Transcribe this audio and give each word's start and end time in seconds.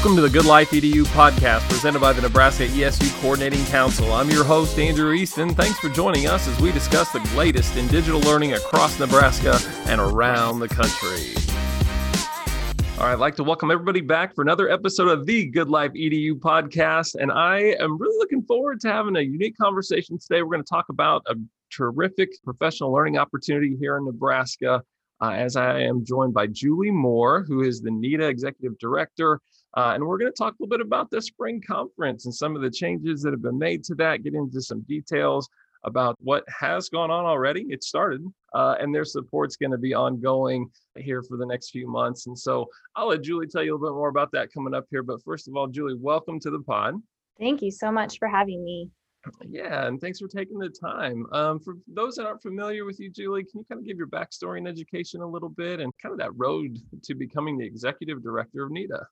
Welcome 0.00 0.16
to 0.16 0.22
the 0.22 0.30
Good 0.30 0.46
Life 0.46 0.70
EDU 0.70 1.04
podcast 1.08 1.68
presented 1.68 2.00
by 2.00 2.14
the 2.14 2.22
Nebraska 2.22 2.66
ESU 2.66 3.20
Coordinating 3.20 3.62
Council. 3.66 4.14
I'm 4.14 4.30
your 4.30 4.44
host, 4.44 4.78
Andrew 4.78 5.12
Easton. 5.12 5.54
Thanks 5.54 5.78
for 5.78 5.90
joining 5.90 6.26
us 6.26 6.48
as 6.48 6.58
we 6.58 6.72
discuss 6.72 7.12
the 7.12 7.18
latest 7.36 7.76
in 7.76 7.86
digital 7.88 8.18
learning 8.20 8.54
across 8.54 8.98
Nebraska 8.98 9.58
and 9.90 10.00
around 10.00 10.60
the 10.60 10.68
country. 10.68 11.34
All 12.98 13.04
right, 13.04 13.12
I'd 13.12 13.18
like 13.18 13.36
to 13.36 13.44
welcome 13.44 13.70
everybody 13.70 14.00
back 14.00 14.34
for 14.34 14.40
another 14.40 14.70
episode 14.70 15.08
of 15.08 15.26
the 15.26 15.44
Good 15.44 15.68
Life 15.68 15.92
EDU 15.92 16.36
podcast. 16.36 17.16
And 17.16 17.30
I 17.30 17.74
am 17.78 17.98
really 17.98 18.16
looking 18.16 18.42
forward 18.44 18.80
to 18.80 18.88
having 18.90 19.16
a 19.16 19.20
unique 19.20 19.58
conversation 19.58 20.18
today. 20.18 20.40
We're 20.40 20.52
going 20.52 20.64
to 20.64 20.70
talk 20.70 20.88
about 20.88 21.26
a 21.26 21.34
terrific 21.70 22.30
professional 22.42 22.90
learning 22.90 23.18
opportunity 23.18 23.76
here 23.78 23.98
in 23.98 24.06
Nebraska. 24.06 24.82
Uh, 25.22 25.32
as 25.32 25.56
I 25.56 25.80
am 25.80 26.02
joined 26.06 26.32
by 26.32 26.46
Julie 26.46 26.90
Moore, 26.90 27.44
who 27.46 27.60
is 27.60 27.82
the 27.82 27.90
NETA 27.90 28.26
Executive 28.26 28.78
Director 28.78 29.42
uh, 29.76 29.92
and 29.94 30.04
we're 30.04 30.18
going 30.18 30.30
to 30.30 30.36
talk 30.36 30.52
a 30.52 30.62
little 30.62 30.76
bit 30.76 30.84
about 30.84 31.10
the 31.10 31.22
spring 31.22 31.62
conference 31.66 32.24
and 32.24 32.34
some 32.34 32.56
of 32.56 32.62
the 32.62 32.70
changes 32.70 33.22
that 33.22 33.32
have 33.32 33.42
been 33.42 33.58
made 33.58 33.84
to 33.84 33.94
that, 33.96 34.22
get 34.22 34.34
into 34.34 34.60
some 34.60 34.80
details 34.82 35.48
about 35.84 36.16
what 36.20 36.44
has 36.48 36.88
gone 36.88 37.10
on 37.10 37.24
already. 37.24 37.66
It 37.70 37.82
started, 37.82 38.24
uh, 38.54 38.76
and 38.80 38.94
their 38.94 39.04
support's 39.04 39.56
going 39.56 39.70
to 39.70 39.78
be 39.78 39.94
ongoing 39.94 40.70
here 40.96 41.22
for 41.22 41.36
the 41.36 41.46
next 41.46 41.70
few 41.70 41.88
months. 41.88 42.26
And 42.26 42.38
so 42.38 42.66
I'll 42.96 43.08
let 43.08 43.22
Julie 43.22 43.46
tell 43.46 43.62
you 43.62 43.72
a 43.72 43.76
little 43.76 43.94
bit 43.94 43.96
more 43.96 44.08
about 44.08 44.32
that 44.32 44.52
coming 44.52 44.74
up 44.74 44.86
here. 44.90 45.02
But 45.02 45.22
first 45.22 45.48
of 45.48 45.56
all, 45.56 45.68
Julie, 45.68 45.96
welcome 45.98 46.38
to 46.40 46.50
the 46.50 46.60
pod. 46.60 46.96
Thank 47.38 47.62
you 47.62 47.70
so 47.70 47.90
much 47.90 48.18
for 48.18 48.28
having 48.28 48.62
me. 48.62 48.90
Yeah, 49.46 49.86
and 49.86 50.00
thanks 50.00 50.18
for 50.18 50.28
taking 50.28 50.58
the 50.58 50.70
time. 50.70 51.26
Um, 51.32 51.60
for 51.60 51.76
those 51.86 52.14
that 52.16 52.26
aren't 52.26 52.42
familiar 52.42 52.84
with 52.84 52.98
you, 53.00 53.10
Julie, 53.10 53.44
can 53.44 53.60
you 53.60 53.66
kind 53.68 53.78
of 53.78 53.86
give 53.86 53.98
your 53.98 54.06
backstory 54.06 54.58
and 54.58 54.68
education 54.68 55.20
a 55.20 55.26
little 55.26 55.50
bit 55.50 55.80
and 55.80 55.92
kind 56.02 56.12
of 56.12 56.18
that 56.18 56.36
road 56.36 56.78
to 57.02 57.14
becoming 57.14 57.58
the 57.58 57.66
executive 57.66 58.22
director 58.22 58.64
of 58.64 58.70
NETA? 58.70 59.06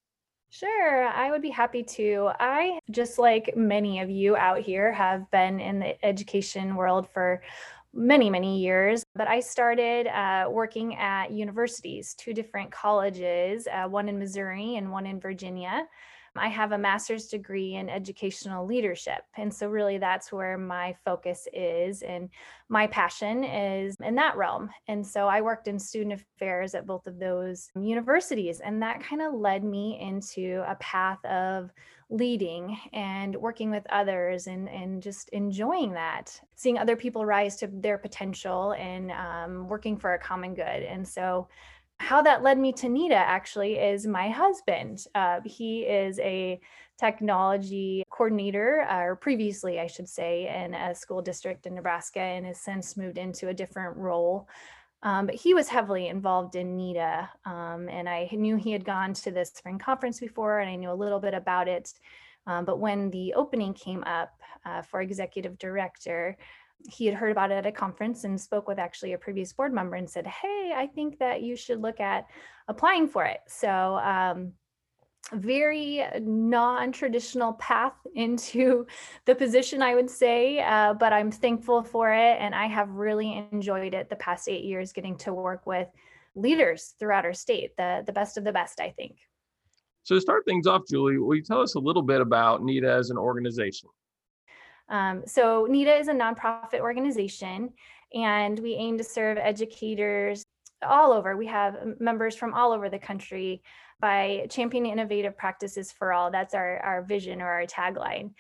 Sure, 0.50 1.06
I 1.06 1.30
would 1.30 1.42
be 1.42 1.50
happy 1.50 1.82
to. 1.82 2.30
I, 2.41 2.78
just 2.91 3.18
like 3.18 3.54
many 3.54 4.00
of 4.00 4.08
you 4.08 4.36
out 4.36 4.60
here, 4.60 4.92
have 4.92 5.30
been 5.30 5.60
in 5.60 5.78
the 5.78 6.04
education 6.04 6.74
world 6.74 7.08
for 7.10 7.42
many, 7.92 8.30
many 8.30 8.58
years. 8.58 9.04
But 9.14 9.28
I 9.28 9.41
started 9.41 10.06
uh, 10.06 10.48
working 10.50 10.96
at 10.96 11.30
universities, 11.32 12.14
two 12.14 12.32
different 12.32 12.70
colleges, 12.70 13.69
uh, 13.70 13.88
one 13.88 14.08
in 14.08 14.19
Missouri 14.19 14.76
and 14.76 14.91
one 14.91 15.06
in 15.06 15.20
Virginia. 15.20 15.86
I 16.39 16.48
have 16.48 16.72
a 16.72 16.78
master's 16.78 17.27
degree 17.27 17.75
in 17.75 17.89
educational 17.89 18.67
leadership. 18.67 19.22
And 19.36 19.53
so, 19.53 19.69
really, 19.69 19.98
that's 19.98 20.33
where 20.33 20.56
my 20.56 20.94
focus 21.05 21.47
is. 21.53 22.03
And 22.03 22.31
my 22.69 22.86
passion 22.86 23.44
is 23.44 23.97
in 24.03 24.14
that 24.17 24.36
realm. 24.36 24.70
And 24.86 25.06
so, 25.06 25.27
I 25.28 25.41
worked 25.41 25.69
in 25.69 25.78
student 25.78 26.20
affairs 26.20 26.75
at 26.75 26.86
both 26.86 27.06
of 27.06 27.19
those 27.19 27.70
universities. 27.75 28.61
And 28.61 28.83
that 28.83 29.03
kind 29.03 29.22
of 29.22 29.34
led 29.34 29.64
me 29.64 29.98
into 30.00 30.64
a 30.66 30.77
path 30.77 31.25
of 31.25 31.70
leading 32.11 32.78
and 32.92 33.36
working 33.36 33.70
with 33.70 33.86
others 33.91 34.47
and, 34.47 34.69
and 34.69 35.03
just 35.03 35.28
enjoying 35.31 35.92
that, 35.92 36.41
seeing 36.56 36.78
other 36.78 36.97
people 36.97 37.27
rise 37.27 37.56
to 37.56 37.66
their 37.66 37.98
potential 37.98 38.72
and 38.72 39.11
um, 39.11 39.69
working 39.69 39.97
for 39.97 40.14
a 40.14 40.19
common 40.19 40.55
good. 40.55 40.64
And 40.64 41.06
so, 41.06 41.48
how 41.98 42.22
that 42.22 42.42
led 42.42 42.58
me 42.58 42.72
to 42.72 42.88
NETA 42.88 43.14
actually 43.14 43.74
is 43.74 44.06
my 44.06 44.28
husband. 44.28 45.04
Uh, 45.14 45.41
he 45.44 45.80
is 45.82 46.18
a 46.20 46.60
technology 46.98 48.04
coordinator, 48.10 48.86
or 48.91 49.16
previously, 49.16 49.78
I 49.78 49.86
should 49.86 50.08
say, 50.08 50.48
in 50.64 50.74
a 50.74 50.94
school 50.94 51.22
district 51.22 51.66
in 51.66 51.74
Nebraska 51.74 52.20
and 52.20 52.46
has 52.46 52.60
since 52.60 52.96
moved 52.96 53.19
into 53.19 53.48
a 53.48 53.54
different 53.54 53.96
role. 53.96 54.48
Um, 55.02 55.26
but 55.26 55.36
he 55.36 55.54
was 55.54 55.69
heavily 55.69 56.08
involved 56.08 56.56
in 56.56 56.76
NETA. 56.76 57.28
Um, 57.44 57.88
and 57.88 58.08
I 58.08 58.28
knew 58.32 58.56
he 58.56 58.72
had 58.72 58.84
gone 58.84 59.12
to 59.14 59.30
the 59.30 59.44
spring 59.44 59.78
conference 59.78 60.19
before, 60.19 60.58
and 60.58 60.69
I 60.69 60.76
knew 60.76 60.91
a 60.91 60.92
little 60.92 61.20
bit 61.20 61.34
about 61.34 61.69
it. 61.69 61.92
Um, 62.46 62.64
but 62.64 62.80
when 62.80 63.10
the 63.10 63.34
opening 63.34 63.75
came 63.75 64.03
up 64.04 64.31
uh, 64.64 64.82
for 64.82 65.00
executive 65.00 65.58
director, 65.58 66.37
he 66.87 67.06
had 67.06 67.15
heard 67.15 67.33
about 67.33 67.50
it 67.50 67.55
at 67.55 67.66
a 67.66 67.72
conference 67.72 68.25
and 68.25 68.41
spoke 68.41 68.69
with 68.69 68.78
actually 68.78 69.12
a 69.12 69.19
previous 69.19 69.53
board 69.53 69.72
member 69.72 69.97
and 69.97 70.09
said, 70.09 70.27
Hey, 70.27 70.72
I 70.75 70.87
think 70.87 71.19
that 71.19 71.43
you 71.43 71.56
should 71.56 71.83
look 71.83 72.00
at 72.00 72.27
applying 72.69 73.09
for 73.09 73.25
it. 73.25 73.41
So, 73.49 73.69
um, 73.69 74.53
very 75.33 76.03
non-traditional 76.21 77.55
path 77.55 77.94
into 78.15 78.87
the 79.27 79.34
position 79.34 79.83
i 79.83 79.94
would 79.94 80.09
say 80.09 80.61
uh, 80.61 80.94
but 80.94 81.12
i'm 81.12 81.31
thankful 81.31 81.83
for 81.83 82.12
it 82.12 82.38
and 82.41 82.55
i 82.55 82.67
have 82.67 82.88
really 82.91 83.47
enjoyed 83.53 83.94
it 83.94 84.09
the 84.09 84.17
past 84.17 84.49
eight 84.49 84.65
years 84.65 84.93
getting 84.93 85.17
to 85.17 85.34
work 85.34 85.67
with 85.67 85.88
leaders 86.34 86.94
throughout 86.99 87.25
our 87.25 87.34
state 87.34 87.77
the, 87.77 88.03
the 88.06 88.12
best 88.12 88.38
of 88.38 88.44
the 88.44 88.53
best 88.53 88.81
i 88.81 88.91
think 88.91 89.17
so 90.03 90.15
to 90.15 90.21
start 90.21 90.44
things 90.47 90.67
off 90.67 90.83
julie 90.88 91.19
will 91.19 91.34
you 91.34 91.43
tell 91.43 91.61
us 91.61 91.75
a 91.75 91.81
little 91.81 92.03
bit 92.03 92.21
about 92.21 92.62
NETA 92.62 92.91
as 92.91 93.11
an 93.11 93.19
organization 93.19 93.91
um, 94.88 95.22
so 95.26 95.66
NETA 95.69 95.97
is 95.97 96.09
a 96.09 96.12
nonprofit 96.12 96.81
organization, 96.81 97.71
and 98.15 98.59
we 98.59 98.75
aim 98.75 98.99
to 98.99 99.04
serve 99.04 99.38
educators 99.38 100.44
all 100.82 101.12
over. 101.12 101.37
We 101.37 101.47
have 101.47 101.76
members 102.00 102.37
from 102.37 102.54
all 102.54 102.72
over 102.72 102.88
the 102.88 102.99
country 102.99 103.62
by 104.00 104.47
championing 104.50 104.93
innovative 104.93 105.37
practices 105.37 105.91
for 105.91 106.12
all. 106.12 106.31
That's 106.31 106.54
our, 106.54 106.78
our 106.78 107.03
vision 107.03 107.43
or 107.43 107.49
our 107.49 107.66
tagline. 107.66 108.31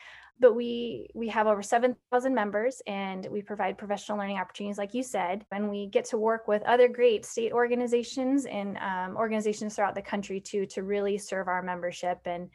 But 0.40 0.54
we 0.54 1.08
we 1.14 1.26
have 1.30 1.48
over 1.48 1.62
7,000 1.62 2.32
members 2.32 2.80
and 2.86 3.26
we 3.28 3.42
provide 3.42 3.76
professional 3.76 4.18
learning 4.18 4.38
opportunities, 4.38 4.78
like 4.78 4.94
you 4.94 5.02
said. 5.02 5.44
And 5.50 5.68
we 5.68 5.88
get 5.88 6.04
to 6.06 6.16
work 6.16 6.46
with 6.46 6.62
other 6.62 6.86
great 6.86 7.26
state 7.26 7.52
organizations 7.52 8.46
and 8.46 8.78
um, 8.78 9.16
organizations 9.16 9.74
throughout 9.74 9.96
the 9.96 10.02
country 10.02 10.40
too 10.40 10.64
to 10.66 10.84
really 10.84 11.18
serve 11.18 11.48
our 11.48 11.60
membership 11.60 12.20
and 12.24 12.50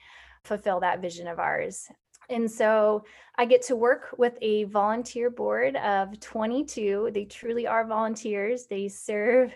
fulfill 0.45 0.79
that 0.79 1.01
vision 1.01 1.27
of 1.27 1.39
ours. 1.39 1.89
And 2.29 2.49
so 2.49 3.05
I 3.37 3.45
get 3.45 3.61
to 3.63 3.75
work 3.75 4.15
with 4.17 4.37
a 4.41 4.65
volunteer 4.65 5.29
board 5.29 5.75
of 5.77 6.19
22. 6.19 7.11
They 7.13 7.25
truly 7.25 7.67
are 7.67 7.85
volunteers. 7.85 8.65
They 8.65 8.87
serve 8.87 9.53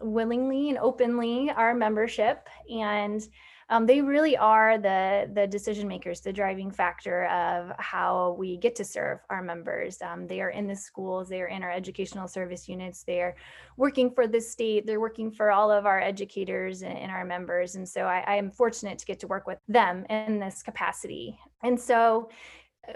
willingly 0.00 0.70
and 0.70 0.78
openly 0.78 1.50
our 1.50 1.74
membership. 1.74 2.48
And 2.70 3.26
um, 3.70 3.86
they 3.86 4.00
really 4.02 4.36
are 4.36 4.78
the 4.78 5.30
the 5.32 5.46
decision 5.46 5.86
makers, 5.86 6.20
the 6.20 6.32
driving 6.32 6.72
factor 6.72 7.26
of 7.26 7.70
how 7.78 8.34
we 8.36 8.56
get 8.56 8.74
to 8.76 8.84
serve 8.84 9.20
our 9.30 9.42
members. 9.42 10.02
Um, 10.02 10.26
they 10.26 10.40
are 10.40 10.50
in 10.50 10.66
the 10.66 10.74
schools, 10.74 11.28
they 11.28 11.40
are 11.40 11.46
in 11.46 11.62
our 11.62 11.70
educational 11.70 12.26
service 12.26 12.68
units, 12.68 13.04
they 13.04 13.20
are 13.20 13.36
working 13.76 14.10
for 14.10 14.26
the 14.26 14.40
state, 14.40 14.86
they're 14.86 15.00
working 15.00 15.30
for 15.30 15.52
all 15.52 15.70
of 15.70 15.86
our 15.86 16.00
educators 16.00 16.82
and, 16.82 16.98
and 16.98 17.12
our 17.12 17.24
members. 17.24 17.76
And 17.76 17.88
so 17.88 18.02
I, 18.06 18.24
I 18.26 18.34
am 18.34 18.50
fortunate 18.50 18.98
to 18.98 19.06
get 19.06 19.20
to 19.20 19.28
work 19.28 19.46
with 19.46 19.58
them 19.68 20.04
in 20.10 20.40
this 20.40 20.64
capacity. 20.64 21.38
And 21.62 21.78
so 21.78 22.28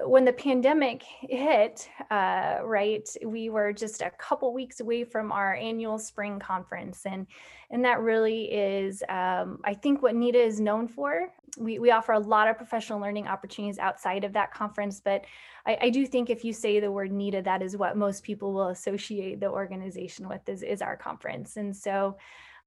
when 0.02 0.24
the 0.24 0.32
pandemic 0.32 1.02
hit, 1.22 1.88
uh, 2.10 2.58
right, 2.64 3.08
we 3.24 3.50
were 3.50 3.72
just 3.72 4.02
a 4.02 4.10
couple 4.10 4.52
weeks 4.52 4.80
away 4.80 5.04
from 5.04 5.30
our 5.30 5.54
annual 5.54 5.98
spring 5.98 6.38
conference, 6.38 7.02
and 7.06 7.26
and 7.70 7.84
that 7.84 8.00
really 8.00 8.44
is, 8.44 9.02
um, 9.08 9.60
I 9.64 9.74
think, 9.74 10.02
what 10.02 10.14
NETA 10.14 10.40
is 10.40 10.60
known 10.60 10.88
for. 10.88 11.28
We 11.58 11.78
we 11.78 11.90
offer 11.90 12.12
a 12.12 12.18
lot 12.18 12.48
of 12.48 12.56
professional 12.56 13.00
learning 13.00 13.28
opportunities 13.28 13.78
outside 13.78 14.24
of 14.24 14.32
that 14.32 14.52
conference, 14.52 15.00
but 15.00 15.24
I, 15.66 15.78
I 15.82 15.90
do 15.90 16.06
think 16.06 16.30
if 16.30 16.44
you 16.44 16.52
say 16.52 16.80
the 16.80 16.90
word 16.90 17.12
NETA, 17.12 17.42
that 17.42 17.62
is 17.62 17.76
what 17.76 17.96
most 17.96 18.24
people 18.24 18.52
will 18.52 18.68
associate 18.68 19.40
the 19.40 19.50
organization 19.50 20.28
with 20.28 20.48
is 20.48 20.62
is 20.62 20.82
our 20.82 20.96
conference, 20.96 21.56
and 21.56 21.76
so 21.76 22.16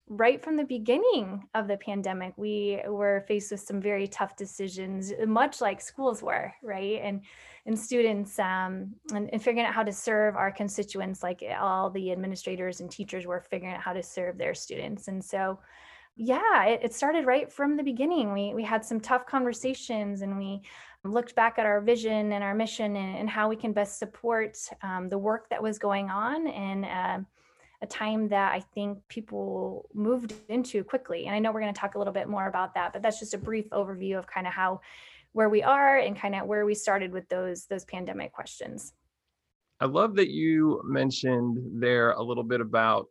right 0.10 0.42
from 0.42 0.56
the 0.56 0.64
beginning 0.64 1.48
of 1.54 1.68
the 1.68 1.78
pandemic, 1.78 2.34
we 2.38 2.82
were 2.88 3.26
faced 3.28 3.52
with 3.52 3.60
some 3.60 3.82
very 3.82 4.08
tough 4.08 4.36
decisions, 4.36 5.12
much 5.26 5.60
like 5.60 5.82
schools 5.82 6.24
were, 6.24 6.54
right? 6.64 7.02
And 7.04 7.22
and 7.66 7.78
students 7.78 8.40
um, 8.40 8.96
and, 9.14 9.30
and 9.34 9.44
figuring 9.44 9.68
out 9.68 9.74
how 9.74 9.84
to 9.84 9.92
serve 9.92 10.38
our 10.38 10.52
constituents, 10.52 11.22
like 11.22 11.44
all 11.60 11.90
the 11.90 12.14
administrators 12.14 12.80
and 12.80 12.90
teachers 12.90 13.26
were 13.26 13.42
figuring 13.42 13.74
out 13.74 13.82
how 13.82 13.92
to 13.92 14.02
serve 14.02 14.38
their 14.38 14.54
students. 14.54 15.10
And 15.10 15.24
so, 15.24 15.60
yeah, 16.16 16.64
it, 16.64 16.80
it 16.84 16.94
started 16.94 17.26
right 17.26 17.52
from 17.52 17.76
the 17.76 17.84
beginning. 17.84 18.32
We 18.32 18.54
we 18.54 18.64
had 18.64 18.86
some 18.86 19.02
tough 19.02 19.26
conversations, 19.26 20.22
and 20.22 20.38
we 20.38 20.62
looked 21.04 21.36
back 21.36 21.60
at 21.60 21.66
our 21.66 21.82
vision 21.82 22.32
and 22.32 22.44
our 22.44 22.56
mission 22.56 22.96
and, 22.96 23.18
and 23.18 23.30
how 23.30 23.50
we 23.50 23.58
can 23.58 23.74
best 23.74 24.00
support 24.00 24.58
um, 24.82 25.10
the 25.10 25.18
work 25.18 25.50
that 25.50 25.62
was 25.62 25.78
going 25.78 26.10
on 26.10 26.48
and. 26.48 26.86
Uh, 26.86 27.26
a 27.82 27.88
time 27.88 28.30
that 28.30 28.54
I 28.54 28.60
think 28.60 29.00
people 29.08 29.88
moved 29.94 30.34
into 30.50 30.84
quickly. 30.84 31.26
And 31.26 31.36
I 31.36 31.40
know 31.40 31.52
we're 31.52 31.62
going 31.62 31.74
to 31.74 31.80
talk 31.80 31.96
a 31.96 31.98
little 31.98 32.14
bit 32.14 32.28
more 32.28 32.48
about 32.48 32.74
that, 32.74 32.94
but 32.94 33.02
that's 33.02 33.20
just 33.20 33.34
a 33.34 33.38
brief 33.38 33.70
overview 33.70 34.18
of 34.18 34.26
kind 34.28 34.48
of 34.48 34.54
how 34.54 34.82
where 35.34 35.50
we 35.50 35.62
are 35.62 36.00
and 36.00 36.20
kind 36.20 36.34
of 36.34 36.48
where 36.48 36.66
we 36.66 36.74
started 36.74 37.12
with 37.12 37.30
those 37.30 37.66
those 37.66 37.86
pandemic 37.86 38.34
questions. 38.34 38.94
I 39.80 39.86
love 39.86 40.16
that 40.16 40.30
you 40.30 40.82
mentioned 40.84 41.60
there 41.80 42.12
a 42.12 42.24
little 42.24 42.44
bit 42.44 42.62
about 42.62 43.08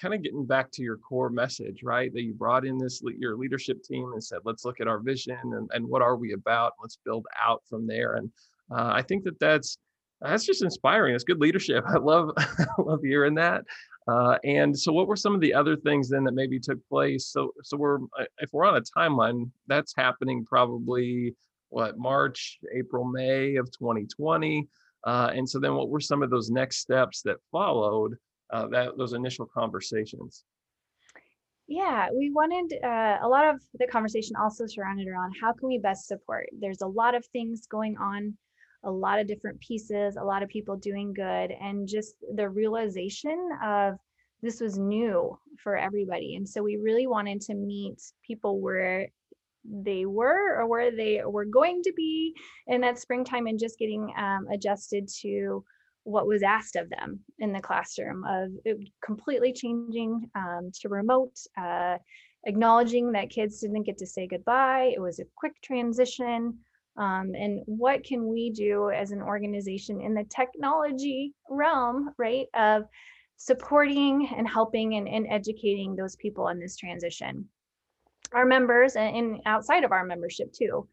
kind 0.00 0.14
of 0.14 0.22
getting 0.22 0.46
back 0.46 0.70
to 0.72 0.82
your 0.82 0.96
core 0.96 1.30
message, 1.30 1.82
right? 1.82 2.12
That 2.12 2.22
you 2.22 2.32
brought 2.32 2.66
in 2.66 2.78
this 2.78 3.02
your 3.18 3.36
leadership 3.36 3.82
team 3.82 4.12
and 4.12 4.24
said, 4.24 4.40
let's 4.44 4.64
look 4.64 4.80
at 4.80 4.88
our 4.88 4.98
vision 4.98 5.38
and, 5.42 5.68
and 5.72 5.86
what 5.86 6.02
are 6.02 6.16
we 6.16 6.32
about? 6.32 6.72
Let's 6.80 6.98
build 7.04 7.26
out 7.40 7.62
from 7.68 7.86
there. 7.86 8.14
And 8.14 8.30
uh, 8.70 8.90
I 8.94 9.02
think 9.02 9.24
that 9.24 9.38
that's 9.38 9.76
that's 10.20 10.44
just 10.44 10.62
inspiring. 10.62 11.14
It's 11.14 11.24
good 11.24 11.40
leadership. 11.40 11.84
I 11.88 11.98
love 11.98 12.30
I 12.38 12.66
love 12.78 13.00
hearing 13.02 13.34
that. 13.34 13.64
Uh, 14.08 14.38
and 14.42 14.78
so, 14.78 14.90
what 14.90 15.06
were 15.06 15.16
some 15.16 15.34
of 15.34 15.40
the 15.40 15.52
other 15.52 15.76
things 15.76 16.08
then 16.08 16.24
that 16.24 16.32
maybe 16.32 16.58
took 16.58 16.78
place? 16.88 17.26
So, 17.26 17.52
so 17.62 17.76
we're 17.76 17.98
uh, 18.18 18.24
if 18.38 18.50
we're 18.52 18.64
on 18.64 18.76
a 18.76 18.80
timeline, 18.80 19.50
that's 19.66 19.92
happening 19.94 20.46
probably 20.46 21.34
what 21.68 21.98
March, 21.98 22.58
April, 22.74 23.04
May 23.04 23.56
of 23.56 23.70
2020. 23.70 24.66
Uh, 25.04 25.30
and 25.34 25.48
so 25.48 25.58
then, 25.58 25.74
what 25.74 25.90
were 25.90 26.00
some 26.00 26.22
of 26.22 26.30
those 26.30 26.48
next 26.48 26.78
steps 26.78 27.20
that 27.22 27.36
followed 27.52 28.14
uh, 28.50 28.66
that 28.68 28.96
those 28.96 29.12
initial 29.12 29.46
conversations? 29.46 30.44
Yeah, 31.66 32.08
we 32.16 32.30
wanted 32.30 32.82
uh, 32.82 33.18
a 33.22 33.28
lot 33.28 33.44
of 33.44 33.60
the 33.74 33.86
conversation 33.86 34.36
also 34.36 34.64
surrounded 34.66 35.06
around 35.06 35.34
how 35.38 35.52
can 35.52 35.68
we 35.68 35.78
best 35.78 36.06
support. 36.06 36.48
There's 36.58 36.80
a 36.80 36.86
lot 36.86 37.14
of 37.14 37.26
things 37.26 37.66
going 37.66 37.98
on 37.98 38.38
a 38.84 38.90
lot 38.90 39.18
of 39.18 39.26
different 39.26 39.60
pieces, 39.60 40.16
a 40.16 40.24
lot 40.24 40.42
of 40.42 40.48
people 40.48 40.76
doing 40.76 41.12
good, 41.12 41.52
and 41.60 41.88
just 41.88 42.14
the 42.34 42.48
realization 42.48 43.50
of 43.64 43.94
this 44.42 44.60
was 44.60 44.78
new 44.78 45.38
for 45.62 45.76
everybody. 45.76 46.36
And 46.36 46.48
so 46.48 46.62
we 46.62 46.76
really 46.76 47.06
wanted 47.06 47.40
to 47.42 47.54
meet 47.54 48.00
people 48.26 48.60
where 48.60 49.08
they 49.64 50.06
were 50.06 50.56
or 50.58 50.66
where 50.66 50.90
they 50.94 51.22
were 51.24 51.44
going 51.44 51.82
to 51.82 51.92
be 51.92 52.34
in 52.68 52.80
that 52.80 52.98
springtime 52.98 53.46
and 53.46 53.58
just 53.58 53.78
getting 53.78 54.12
um, 54.16 54.46
adjusted 54.52 55.08
to 55.22 55.64
what 56.04 56.26
was 56.26 56.42
asked 56.42 56.76
of 56.76 56.88
them 56.88 57.20
in 57.38 57.52
the 57.52 57.60
classroom 57.60 58.24
of 58.26 58.50
completely 59.04 59.52
changing 59.52 60.30
um, 60.34 60.70
to 60.80 60.88
remote 60.88 61.36
uh, 61.60 61.98
acknowledging 62.46 63.12
that 63.12 63.28
kids 63.28 63.60
didn't 63.60 63.82
get 63.82 63.98
to 63.98 64.06
say 64.06 64.26
goodbye 64.26 64.90
it 64.94 65.00
was 65.00 65.18
a 65.18 65.26
quick 65.36 65.52
transition 65.62 66.56
um, 66.98 67.32
and 67.34 67.62
what 67.66 68.02
can 68.02 68.26
we 68.26 68.50
do 68.50 68.90
as 68.90 69.12
an 69.12 69.22
organization 69.22 70.00
in 70.00 70.14
the 70.14 70.24
technology 70.24 71.32
realm, 71.48 72.10
right, 72.18 72.46
of 72.54 72.84
supporting 73.36 74.28
and 74.36 74.48
helping 74.48 74.94
and, 74.96 75.08
and 75.08 75.26
educating 75.30 75.94
those 75.94 76.16
people 76.16 76.48
in 76.48 76.58
this 76.58 76.76
transition. 76.76 77.48
Our 78.32 78.44
members 78.44 78.96
and, 78.96 79.16
and 79.16 79.40
outside 79.46 79.84
of 79.84 79.92
our 79.92 80.04
membership 80.04 80.52
too. 80.52 80.88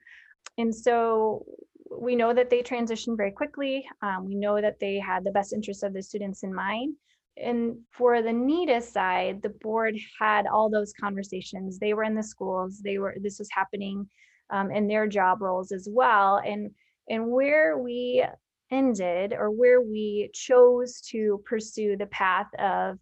And 0.60 0.74
so 0.74 1.44
we 1.92 2.16
know 2.16 2.34
that 2.34 2.52
they 2.52 2.62
transitioned 2.62 3.18
very 3.18 3.32
quickly. 3.32 3.86
Um, 4.04 4.26
we 4.26 4.36
know 4.36 4.62
that 4.62 4.80
they 4.80 5.00
had 5.00 5.24
the 5.24 5.32
best 5.32 5.54
interests 5.54 5.84
of 5.84 5.94
the 5.94 6.04
students 6.04 6.44
in 6.44 6.54
mind. 6.54 6.96
And 7.36 7.78
for 7.92 8.22
the 8.22 8.32
NETA 8.32 8.80
side, 8.80 9.42
the 9.42 9.50
board 9.50 9.98
had 10.20 10.46
all 10.46 10.70
those 10.70 10.94
conversations. 10.94 11.80
They 11.80 11.94
were 11.94 12.04
in 12.04 12.16
the 12.16 12.24
schools. 12.24 12.80
They 12.80 12.98
were. 12.98 13.16
This 13.20 13.40
was 13.40 13.50
happening 13.52 14.08
um, 14.50 14.72
in 14.72 14.88
their 14.88 15.08
job 15.08 15.42
roles 15.42 15.72
as 15.72 15.88
well. 15.90 16.42
And, 16.46 16.72
and 17.10 17.28
where 17.30 17.78
we 17.78 18.26
ended 18.72 19.34
or 19.34 19.52
where 19.52 19.82
we 19.82 20.30
chose 20.34 21.02
to 21.12 21.42
pursue 21.46 21.96
the 21.98 22.08
path 22.08 22.48
of 22.60 22.98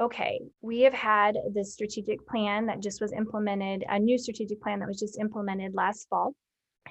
okay, 0.00 0.40
we 0.60 0.80
have 0.82 0.94
had 0.94 1.36
this 1.52 1.72
strategic 1.72 2.24
plan 2.26 2.66
that 2.66 2.80
just 2.80 3.00
was 3.00 3.12
implemented, 3.12 3.84
a 3.88 3.98
new 3.98 4.16
strategic 4.16 4.62
plan 4.62 4.78
that 4.78 4.86
was 4.86 5.00
just 5.00 5.18
implemented 5.18 5.74
last 5.74 6.08
fall. 6.08 6.34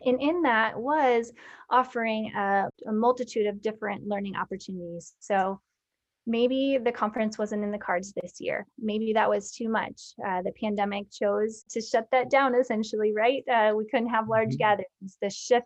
And 0.05 0.21
in 0.21 0.41
that 0.43 0.77
was 0.77 1.31
offering 1.69 2.31
a, 2.35 2.65
a 2.87 2.91
multitude 2.91 3.47
of 3.47 3.61
different 3.61 4.07
learning 4.07 4.35
opportunities. 4.35 5.15
So 5.19 5.59
maybe 6.27 6.77
the 6.83 6.91
conference 6.91 7.37
wasn't 7.37 7.63
in 7.63 7.71
the 7.71 7.77
cards 7.77 8.13
this 8.21 8.39
year. 8.39 8.67
Maybe 8.77 9.13
that 9.13 9.29
was 9.29 9.51
too 9.51 9.69
much. 9.69 10.13
Uh, 10.23 10.41
the 10.41 10.51
pandemic 10.61 11.09
chose 11.09 11.63
to 11.69 11.81
shut 11.81 12.07
that 12.11 12.29
down 12.29 12.53
essentially, 12.53 13.13
right? 13.13 13.43
Uh, 13.51 13.73
we 13.75 13.87
couldn't 13.87 14.09
have 14.09 14.27
large 14.27 14.49
mm-hmm. 14.49 14.57
gatherings. 14.57 15.17
The 15.21 15.29
shift 15.29 15.65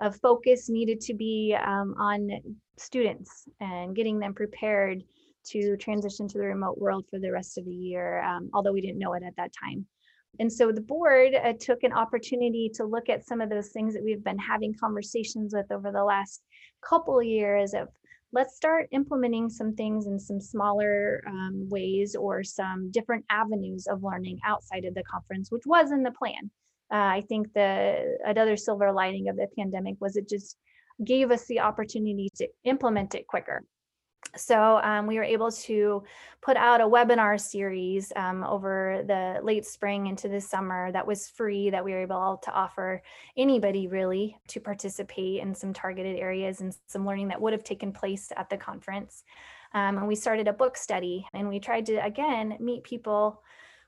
of 0.00 0.16
focus 0.20 0.70
needed 0.70 1.00
to 1.02 1.14
be 1.14 1.56
um, 1.62 1.94
on 1.98 2.30
students 2.78 3.48
and 3.60 3.94
getting 3.94 4.18
them 4.18 4.32
prepared 4.32 5.02
to 5.48 5.76
transition 5.76 6.28
to 6.28 6.38
the 6.38 6.44
remote 6.44 6.78
world 6.78 7.04
for 7.10 7.18
the 7.18 7.32
rest 7.32 7.58
of 7.58 7.64
the 7.64 7.74
year, 7.74 8.22
um, 8.22 8.48
although 8.54 8.72
we 8.72 8.80
didn't 8.80 8.98
know 8.98 9.14
it 9.14 9.22
at 9.26 9.36
that 9.36 9.50
time. 9.52 9.84
And 10.38 10.52
so 10.52 10.70
the 10.70 10.80
board 10.80 11.34
uh, 11.34 11.54
took 11.58 11.82
an 11.82 11.92
opportunity 11.92 12.70
to 12.74 12.84
look 12.84 13.08
at 13.08 13.26
some 13.26 13.40
of 13.40 13.50
those 13.50 13.70
things 13.70 13.94
that 13.94 14.04
we've 14.04 14.22
been 14.22 14.38
having 14.38 14.74
conversations 14.78 15.52
with 15.52 15.66
over 15.72 15.90
the 15.90 16.04
last 16.04 16.42
couple 16.82 17.18
of 17.18 17.26
years 17.26 17.74
of 17.74 17.88
let's 18.32 18.56
start 18.56 18.88
implementing 18.92 19.50
some 19.50 19.74
things 19.74 20.06
in 20.06 20.18
some 20.18 20.40
smaller 20.40 21.22
um, 21.26 21.68
ways 21.68 22.14
or 22.14 22.44
some 22.44 22.90
different 22.90 23.24
avenues 23.30 23.86
of 23.86 24.02
learning 24.02 24.38
outside 24.44 24.84
of 24.84 24.94
the 24.94 25.02
conference, 25.02 25.50
which 25.50 25.66
was 25.66 25.90
in 25.90 26.02
the 26.02 26.12
plan. 26.12 26.50
Uh, 26.92 26.96
I 26.96 27.24
think 27.28 27.52
the 27.54 28.18
another 28.24 28.56
silver 28.56 28.92
lining 28.92 29.28
of 29.28 29.36
the 29.36 29.46
pandemic 29.56 29.96
was 30.00 30.16
it 30.16 30.28
just 30.28 30.56
gave 31.04 31.30
us 31.30 31.46
the 31.46 31.60
opportunity 31.60 32.28
to 32.36 32.48
implement 32.64 33.14
it 33.14 33.26
quicker. 33.26 33.64
So 34.36 34.80
um, 34.82 35.06
we 35.06 35.16
were 35.16 35.24
able 35.24 35.50
to 35.50 36.04
put 36.40 36.56
out 36.56 36.80
a 36.80 36.84
webinar 36.84 37.40
series 37.40 38.12
um, 38.16 38.44
over 38.44 39.02
the 39.06 39.40
late 39.42 39.66
spring 39.66 40.06
into 40.06 40.28
the 40.28 40.40
summer 40.40 40.92
that 40.92 41.06
was 41.06 41.28
free 41.28 41.70
that 41.70 41.84
we 41.84 41.92
were 41.92 42.02
able 42.02 42.40
to 42.44 42.52
offer 42.52 43.02
anybody 43.36 43.88
really 43.88 44.36
to 44.48 44.60
participate 44.60 45.40
in 45.40 45.54
some 45.54 45.72
targeted 45.72 46.16
areas 46.16 46.60
and 46.60 46.76
some 46.86 47.04
learning 47.04 47.28
that 47.28 47.40
would 47.40 47.52
have 47.52 47.64
taken 47.64 47.92
place 47.92 48.32
at 48.36 48.48
the 48.48 48.56
conference. 48.56 49.24
Um, 49.74 49.98
and 49.98 50.08
we 50.08 50.14
started 50.14 50.48
a 50.48 50.52
book 50.52 50.76
study 50.76 51.26
and 51.32 51.48
we 51.48 51.60
tried 51.60 51.86
to 51.86 51.96
again 51.96 52.56
meet 52.60 52.84
people 52.84 53.42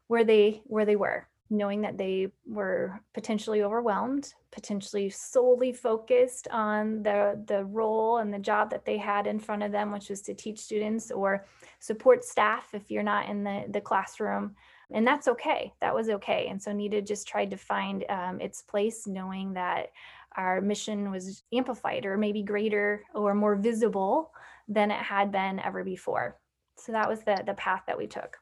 where 0.08 0.24
they 0.24 0.62
where 0.64 0.84
they 0.84 0.96
were 0.96 1.26
knowing 1.52 1.82
that 1.82 1.98
they 1.98 2.28
were 2.46 2.98
potentially 3.12 3.62
overwhelmed, 3.62 4.32
potentially 4.50 5.10
solely 5.10 5.72
focused 5.72 6.48
on 6.50 7.02
the, 7.02 7.40
the 7.46 7.64
role 7.66 8.18
and 8.18 8.32
the 8.32 8.38
job 8.38 8.70
that 8.70 8.86
they 8.86 8.96
had 8.96 9.26
in 9.26 9.38
front 9.38 9.62
of 9.62 9.70
them, 9.70 9.92
which 9.92 10.08
was 10.08 10.22
to 10.22 10.34
teach 10.34 10.58
students 10.58 11.10
or 11.10 11.44
support 11.78 12.24
staff 12.24 12.70
if 12.72 12.90
you're 12.90 13.02
not 13.02 13.28
in 13.28 13.44
the, 13.44 13.64
the 13.68 13.80
classroom. 13.80 14.56
And 14.92 15.06
that's 15.06 15.28
okay. 15.28 15.72
That 15.80 15.94
was 15.94 16.08
okay. 16.08 16.48
And 16.48 16.60
so 16.60 16.72
NETA 16.72 17.02
just 17.02 17.28
tried 17.28 17.50
to 17.50 17.56
find 17.56 18.04
um, 18.08 18.40
its 18.40 18.62
place, 18.62 19.06
knowing 19.06 19.52
that 19.52 19.88
our 20.36 20.60
mission 20.62 21.10
was 21.10 21.42
amplified 21.52 22.06
or 22.06 22.16
maybe 22.16 22.42
greater 22.42 23.02
or 23.14 23.34
more 23.34 23.56
visible 23.56 24.32
than 24.68 24.90
it 24.90 25.00
had 25.00 25.30
been 25.30 25.60
ever 25.60 25.84
before. 25.84 26.38
So 26.76 26.92
that 26.92 27.08
was 27.08 27.20
the, 27.20 27.42
the 27.46 27.54
path 27.54 27.82
that 27.86 27.98
we 27.98 28.06
took. 28.06 28.38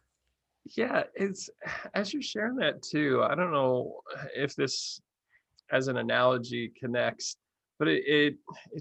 Yeah, 0.64 1.04
it's 1.14 1.50
as 1.94 2.12
you're 2.12 2.22
sharing 2.22 2.56
that 2.56 2.82
too. 2.82 3.22
I 3.22 3.34
don't 3.34 3.52
know 3.52 4.00
if 4.34 4.54
this, 4.54 5.00
as 5.70 5.88
an 5.88 5.96
analogy, 5.96 6.72
connects, 6.78 7.36
but 7.78 7.88
it 7.88 8.02
it, 8.06 8.34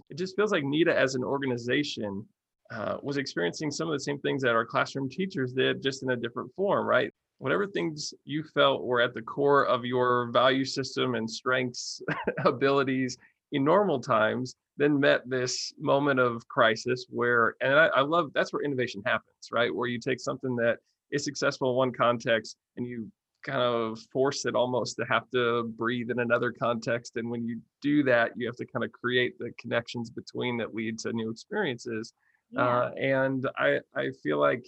it 0.10 0.18
just 0.18 0.36
feels 0.36 0.52
like 0.52 0.64
NETA 0.64 0.98
as 0.98 1.16
an 1.16 1.24
organization 1.24 2.26
uh, 2.72 2.98
was 3.02 3.18
experiencing 3.18 3.72
some 3.72 3.88
of 3.88 3.94
the 3.94 4.00
same 4.00 4.20
things 4.20 4.42
that 4.44 4.56
our 4.56 4.66
classroom 4.66 5.10
teachers 5.10 5.54
did, 5.54 5.82
just 5.82 6.04
in 6.04 6.12
a 6.12 6.16
different 6.16 6.54
form, 6.56 6.86
right? 6.86 7.12
Whatever 7.40 7.66
things 7.66 8.14
you 8.26 8.44
felt 8.54 8.84
were 8.84 9.02
at 9.02 9.14
the 9.14 9.22
core 9.22 9.66
of 9.66 9.86
your 9.86 10.30
value 10.32 10.66
system 10.66 11.16
and 11.16 11.30
strengths, 11.30 12.02
abilities 12.46 13.18
in 13.54 13.64
normal 13.64 14.00
times, 14.00 14.56
then 14.78 15.00
met 15.00 15.28
this 15.28 15.74
moment 15.80 16.20
of 16.20 16.48
crisis 16.48 17.06
where, 17.10 17.56
and 17.62 17.74
I, 17.74 17.88
I 17.88 18.02
love 18.02 18.32
that's 18.34 18.54
where 18.54 18.62
innovation 18.64 19.02
happens, 19.06 19.50
right? 19.52 19.74
Where 19.74 19.88
you 19.88 20.00
take 20.00 20.20
something 20.20 20.56
that 20.58 20.78
is 21.12 21.24
successful 21.24 21.72
in 21.72 21.76
one 21.76 21.92
context 21.92 22.58
and 22.78 22.86
you 22.86 23.12
kind 23.44 23.62
of 23.62 24.00
force 24.12 24.46
it 24.46 24.56
almost 24.56 24.98
to 24.98 25.06
have 25.06 25.30
to 25.32 25.64
breathe 25.78 26.12
in 26.12 26.20
another 26.20 26.52
context. 26.52 27.16
And 27.16 27.30
when 27.30 27.46
you 27.46 27.62
do 27.82 28.04
that 28.04 28.32
you 28.36 28.46
have 28.48 28.58
to 28.58 28.66
kind 28.66 28.84
of 28.84 28.92
create 28.92 29.38
the 29.40 29.52
connections 29.58 30.10
between 30.10 30.58
that 30.58 30.76
lead 30.76 31.00
to 31.00 31.14
new 31.14 31.30
experiences. 31.30 32.14
Yeah. 32.52 32.68
uh, 32.68 32.92
and 32.98 33.48
i 33.60 33.80
i 33.96 34.10
feel 34.24 34.40
like 34.40 34.66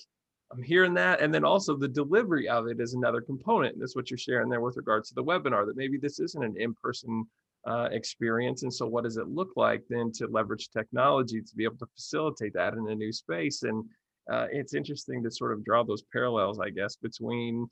i'm 0.52 0.62
hearing 0.62 0.94
that. 0.94 1.22
And 1.22 1.34
then 1.34 1.44
also 1.44 1.76
the 1.76 1.88
delivery 1.88 2.48
of 2.48 2.68
it 2.68 2.80
is 2.80 2.94
another 2.94 3.22
component. 3.22 3.80
That's 3.80 3.96
what 3.96 4.10
you're 4.10 4.18
sharing 4.18 4.50
there 4.50 4.62
with 4.62 4.78
regards 4.78 5.10
to 5.10 5.16
the 5.16 5.24
webinar 5.24 5.66
that 5.66 5.78
maybe 5.78 5.98
this 5.98 6.20
isn't 6.20 6.44
an 6.44 6.56
in-person 6.58 7.26
uh, 7.68 7.90
experience. 7.92 8.64
And 8.64 8.74
so 8.74 8.88
what 8.88 9.04
does 9.04 9.18
it 9.18 9.28
look 9.28 9.52
like 9.56 9.84
then 9.90 10.12
to 10.14 10.28
leverage 10.28 10.70
technology 10.70 11.42
to 11.42 11.56
be 11.56 11.64
able 11.64 11.78
to 11.78 11.88
facilitate 11.96 12.54
that 12.54 12.74
in 12.74 12.88
a 12.90 12.96
new 12.96 13.12
space? 13.12 13.64
And 13.64 13.84
uh, 14.30 14.48
it's 14.52 14.74
interesting 14.74 15.24
to 15.24 15.32
sort 15.32 15.54
of 15.54 15.64
draw 15.64 15.84
those 15.84 16.04
parallels, 16.12 16.60
I 16.60 16.70
guess, 16.70 16.96
between 16.96 17.68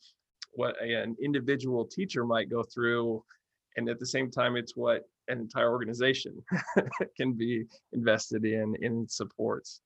what 0.54 0.82
an 0.82 1.16
individual 1.22 1.86
teacher 1.86 2.26
might 2.26 2.50
go 2.50 2.64
through, 2.64 3.24
and 3.78 3.90
at 3.90 4.00
the 4.00 4.06
same 4.06 4.32
time, 4.32 4.56
it's 4.56 4.76
what 4.76 5.04
an 5.28 5.40
entire 5.40 5.72
organization 5.72 6.44
can 7.18 7.34
be 7.34 7.66
invested 7.94 8.46
in 8.46 8.76
in 8.82 9.08
supports. 9.08 9.82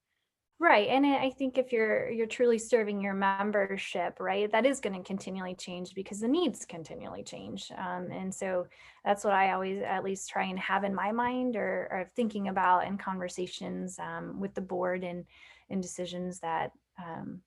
Right. 0.60 0.88
And 0.88 1.05
I 1.05 1.29
think 1.32 1.58
if 1.58 1.74
you're 1.74 2.10
you're 2.10 2.25
truly 2.25 2.58
serving 2.58 3.01
your 3.01 3.13
membership, 3.13 4.20
right, 4.22 4.50
that 4.51 4.65
is 4.65 4.79
going 4.79 4.96
to 4.96 5.05
continually 5.05 5.55
change 5.55 5.93
because 5.93 6.22
the 6.22 6.27
needs 6.27 6.65
continually 6.65 7.22
change. 7.24 7.70
Um, 7.77 8.10
and 8.12 8.34
so 8.34 8.67
that's 9.03 9.25
what 9.25 9.34
I 9.34 9.51
always 9.51 9.82
at 9.82 10.05
least 10.05 10.29
try 10.29 10.46
and 10.46 10.58
have 10.60 10.86
in 10.86 10.96
my 10.96 11.12
mind 11.12 11.58
or, 11.58 11.89
or 11.91 12.10
thinking 12.15 12.48
about 12.48 12.88
in 12.88 12.98
conversations 12.98 14.00
um, 14.00 14.39
with 14.39 14.53
the 14.53 14.62
board 14.62 15.03
and 15.03 15.25
and 15.74 15.82
decisions 15.82 16.39
that 16.39 16.72
um, 17.03 17.42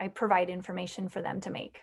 I 0.00 0.08
provide 0.08 0.48
information 0.48 1.08
for 1.08 1.20
them 1.20 1.40
to 1.42 1.50
make. 1.50 1.80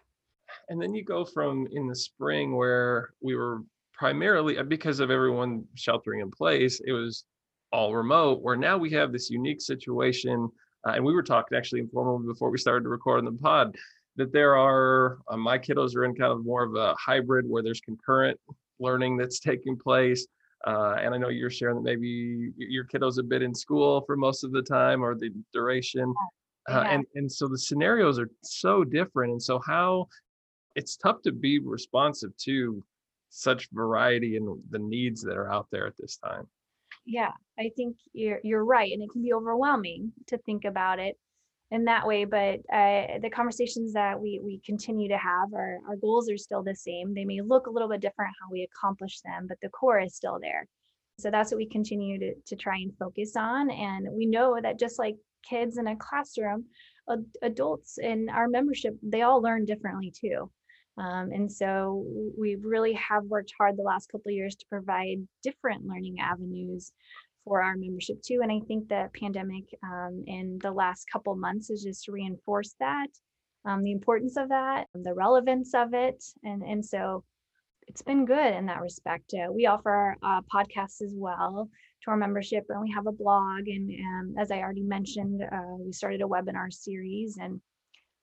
And 0.70 0.82
then 0.82 0.96
you 0.96 1.04
go 1.04 1.24
from 1.24 1.68
in 1.72 1.88
the 1.88 1.96
spring 1.96 2.56
where 2.56 3.12
we 3.22 3.36
were 3.36 3.62
primarily 3.94 4.58
uh, 4.58 4.64
because 4.64 5.00
of 5.00 5.12
everyone 5.12 5.66
sheltering 5.76 6.22
in 6.22 6.32
place, 6.32 6.82
it 6.84 6.92
was 6.92 7.26
all 7.72 7.94
remote, 7.94 8.42
where 8.42 8.56
now 8.56 8.78
we 8.78 8.90
have 8.92 9.12
this 9.12 9.30
unique 9.30 9.62
situation 9.62 10.50
uh, 10.88 10.92
and 10.92 11.06
we 11.06 11.14
were 11.14 11.22
talking 11.22 11.56
actually 11.56 11.82
informally 11.82 12.26
before 12.26 12.50
we 12.50 12.58
started 12.58 12.84
to 12.84 12.90
record 12.90 13.20
on 13.20 13.26
the 13.26 13.40
pod 13.40 13.76
that 14.16 14.34
there 14.34 14.58
are 14.58 15.20
uh, 15.30 15.38
my 15.38 15.60
kiddos 15.60 15.96
are 15.96 16.06
in 16.06 16.16
kind 16.16 16.32
of 16.32 16.44
more 16.44 16.64
of 16.64 16.76
a 16.76 16.96
hybrid 16.96 17.46
where 17.48 17.62
there's 17.62 17.82
concurrent 17.82 18.40
learning 18.80 19.18
that's 19.18 19.40
taking 19.40 19.78
place 19.78 20.26
uh, 20.68 20.96
and 21.00 21.14
I 21.14 21.18
know 21.18 21.30
you're 21.30 21.50
sharing 21.50 21.76
that 21.76 21.84
maybe 21.84 22.52
your 22.58 22.86
kiddos 22.86 23.18
a 23.18 23.24
bit 23.24 23.42
in 23.42 23.54
school 23.54 24.02
for 24.06 24.18
most 24.18 24.44
of 24.44 24.52
the 24.52 24.62
time 24.62 25.04
or 25.04 25.16
the 25.16 25.32
duration. 25.54 26.14
Uh, 26.70 26.84
and, 26.88 27.06
and 27.16 27.32
so 27.32 27.48
the 27.48 27.58
scenarios 27.58 28.20
are 28.20 28.30
so 28.44 28.84
different. 28.84 29.32
And 29.32 29.42
so 29.42 29.60
how 29.66 30.08
it's 30.76 30.98
tough 30.98 31.22
to 31.24 31.32
be 31.32 31.60
responsive 31.60 32.36
to 32.38 32.84
such 33.30 33.70
variety 33.72 34.38
and 34.38 34.62
the 34.70 34.80
needs 34.80 35.22
that 35.22 35.38
are 35.38 35.52
out 35.52 35.68
there 35.72 35.88
at 35.88 35.98
this 35.98 36.18
time. 36.18 36.48
Yeah, 37.06 37.32
I 37.58 37.72
think 37.76 37.96
you're 38.14 38.40
you're 38.44 38.66
right, 38.66 38.92
and 38.92 39.02
it 39.02 39.10
can 39.12 39.24
be 39.24 39.34
overwhelming 39.34 40.12
to 40.28 40.38
think 40.40 40.66
about 40.66 41.00
it 41.00 41.18
in 41.72 41.86
that 41.86 42.06
way. 42.06 42.26
But 42.26 42.60
uh, 42.74 43.20
the 43.22 43.32
conversations 43.34 43.94
that 43.94 44.20
we 44.20 44.40
we 44.44 44.62
continue 44.66 45.10
to 45.10 45.18
have, 45.18 45.54
our 45.54 45.80
our 45.88 45.96
goals 45.96 46.30
are 46.30 46.38
still 46.38 46.64
the 46.64 46.76
same. 46.76 47.14
They 47.14 47.26
may 47.26 47.42
look 47.42 47.68
a 47.68 47.72
little 47.72 47.90
bit 47.90 48.02
different 48.02 48.36
how 48.42 48.50
we 48.52 48.64
accomplish 48.64 49.22
them, 49.22 49.46
but 49.48 49.58
the 49.62 49.70
core 49.70 50.00
is 50.00 50.16
still 50.16 50.40
there. 50.42 50.68
So 51.20 51.30
that's 51.30 51.52
what 51.52 51.58
we 51.58 51.68
continue 51.68 52.20
to 52.20 52.34
to 52.48 52.56
try 52.56 52.78
and 52.78 52.96
focus 52.98 53.36
on. 53.36 53.70
And 53.70 54.08
we 54.12 54.26
know 54.26 54.60
that 54.62 54.80
just 54.80 55.00
like 55.00 55.16
kids 55.48 55.78
in 55.78 55.88
a 55.88 55.96
classroom, 55.96 56.66
ad- 57.10 57.26
adults 57.42 57.98
in 57.98 58.30
our 58.30 58.48
membership, 58.48 58.96
they 59.02 59.22
all 59.22 59.42
learn 59.42 59.66
differently 59.66 60.12
too. 60.12 60.52
Um, 60.98 61.32
and 61.32 61.50
so 61.50 62.06
we 62.38 62.56
really 62.56 62.94
have 62.94 63.24
worked 63.24 63.54
hard 63.58 63.78
the 63.78 63.84
last 63.84 64.12
couple 64.12 64.32
years 64.32 64.56
to 64.58 64.66
provide 64.70 65.26
different 65.44 65.86
learning 65.86 66.18
avenues 66.20 66.92
for 67.44 67.62
our 67.62 67.76
membership 67.76 68.22
too. 68.22 68.40
And 68.42 68.52
I 68.52 68.60
think 68.68 68.88
the 68.88 69.10
pandemic 69.20 69.66
um, 69.84 70.24
in 70.28 70.60
the 70.62 70.72
last 70.72 71.06
couple 71.12 71.36
months 71.36 71.70
has 71.70 71.84
just 71.84 72.08
reinforced 72.08 72.76
that, 72.80 73.08
um, 73.66 73.84
the 73.84 73.92
importance 73.92 74.38
of 74.38 74.50
that, 74.50 74.88
the 74.94 75.14
relevance 75.14 75.74
of 75.74 75.94
it. 75.94 76.24
And, 76.44 76.64
and 76.64 76.86
so 76.86 77.24
it's 77.88 78.02
been 78.02 78.26
good 78.26 78.54
in 78.54 78.66
that 78.68 78.82
respect. 78.82 79.34
Uh, 79.34 79.52
we 79.52 79.66
offer 79.66 80.16
uh, 80.22 80.42
podcasts 80.54 81.02
as 81.02 81.14
well 81.16 81.70
to 82.04 82.12
our 82.12 82.18
membership 82.18 82.66
and 82.70 82.82
we 82.82 82.92
have 82.92 83.08
a 83.08 83.12
blog. 83.12 83.68
And, 83.68 83.90
and 83.90 84.40
as 84.40 84.52
I 84.52 84.60
already 84.60 84.84
mentioned, 84.84 85.42
uh, 85.42 85.76
we 85.80 85.92
started 85.92 86.22
a 86.22 86.26
webinar 86.26 86.72
series 86.72 87.38
and 87.42 87.60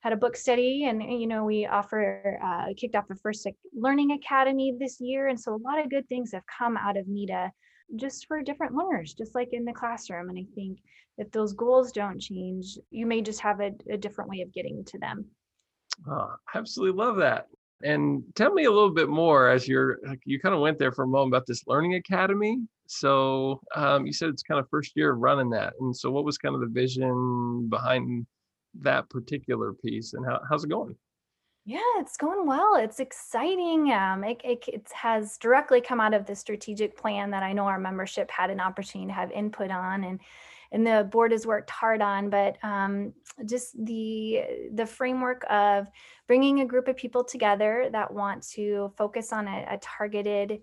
had 0.00 0.12
a 0.12 0.16
book 0.16 0.36
study 0.36 0.84
and 0.84 1.02
you 1.02 1.26
know 1.26 1.44
we 1.44 1.66
offer 1.66 2.38
uh, 2.40 2.72
kicked 2.76 2.94
off 2.94 3.08
the 3.08 3.16
first 3.16 3.44
learning 3.74 4.12
academy 4.12 4.72
this 4.78 5.00
year 5.00 5.26
and 5.26 5.40
so 5.40 5.52
a 5.52 5.56
lot 5.56 5.80
of 5.80 5.90
good 5.90 6.08
things 6.08 6.30
have 6.32 6.44
come 6.46 6.76
out 6.76 6.96
of 6.96 7.08
NETA 7.08 7.50
just 7.94 8.26
for 8.26 8.42
different 8.42 8.74
learners 8.74 9.14
just 9.14 9.34
like 9.34 9.52
in 9.52 9.64
the 9.64 9.72
classroom 9.72 10.28
and 10.28 10.38
i 10.38 10.44
think 10.54 10.78
if 11.18 11.30
those 11.30 11.52
goals 11.52 11.92
don't 11.92 12.20
change 12.20 12.78
you 12.90 13.06
may 13.06 13.22
just 13.22 13.40
have 13.40 13.60
a, 13.60 13.70
a 13.90 13.96
different 13.96 14.30
way 14.30 14.40
of 14.40 14.52
getting 14.52 14.84
to 14.84 14.98
them. 14.98 15.24
Oh, 16.08 16.34
absolutely 16.54 17.02
love 17.02 17.16
that. 17.16 17.46
And 17.82 18.22
tell 18.34 18.52
me 18.52 18.64
a 18.64 18.70
little 18.70 18.92
bit 18.92 19.08
more 19.08 19.48
as 19.48 19.68
you're 19.68 19.98
you 20.24 20.40
kind 20.40 20.54
of 20.54 20.60
went 20.60 20.78
there 20.78 20.92
for 20.92 21.04
a 21.04 21.08
moment 21.08 21.34
about 21.34 21.46
this 21.46 21.66
learning 21.66 21.94
academy. 21.94 22.58
So 22.88 23.60
um, 23.74 24.06
you 24.06 24.12
said 24.12 24.28
it's 24.28 24.42
kind 24.42 24.60
of 24.60 24.68
first 24.70 24.92
year 24.94 25.12
of 25.12 25.18
running 25.18 25.50
that 25.50 25.74
and 25.80 25.96
so 25.96 26.10
what 26.10 26.24
was 26.24 26.38
kind 26.38 26.54
of 26.54 26.60
the 26.60 26.68
vision 26.68 27.68
behind 27.68 28.26
that 28.80 29.08
particular 29.08 29.72
piece 29.72 30.12
and 30.12 30.24
how, 30.26 30.40
how's 30.48 30.64
it 30.64 30.70
going? 30.70 30.96
Yeah, 31.68 31.80
it's 31.96 32.16
going 32.16 32.46
well. 32.46 32.76
It's 32.76 33.00
exciting. 33.00 33.92
Um, 33.92 34.22
it, 34.22 34.40
it, 34.44 34.64
it, 34.68 34.88
has 34.92 35.36
directly 35.36 35.80
come 35.80 35.98
out 35.98 36.14
of 36.14 36.24
the 36.24 36.36
strategic 36.36 36.96
plan 36.96 37.28
that 37.32 37.42
I 37.42 37.52
know 37.52 37.64
our 37.64 37.78
membership 37.78 38.30
had 38.30 38.50
an 38.50 38.60
opportunity 38.60 39.08
to 39.08 39.12
have 39.12 39.32
input 39.32 39.72
on, 39.72 40.04
and 40.04 40.20
and 40.70 40.86
the 40.86 41.08
board 41.10 41.32
has 41.32 41.44
worked 41.44 41.68
hard 41.68 42.00
on. 42.00 42.30
But 42.30 42.56
um, 42.62 43.12
just 43.46 43.84
the 43.84 44.42
the 44.74 44.86
framework 44.86 45.44
of 45.50 45.88
bringing 46.28 46.60
a 46.60 46.66
group 46.66 46.86
of 46.86 46.96
people 46.96 47.24
together 47.24 47.88
that 47.90 48.14
want 48.14 48.44
to 48.50 48.92
focus 48.96 49.32
on 49.32 49.48
a, 49.48 49.66
a 49.68 49.78
targeted 49.78 50.62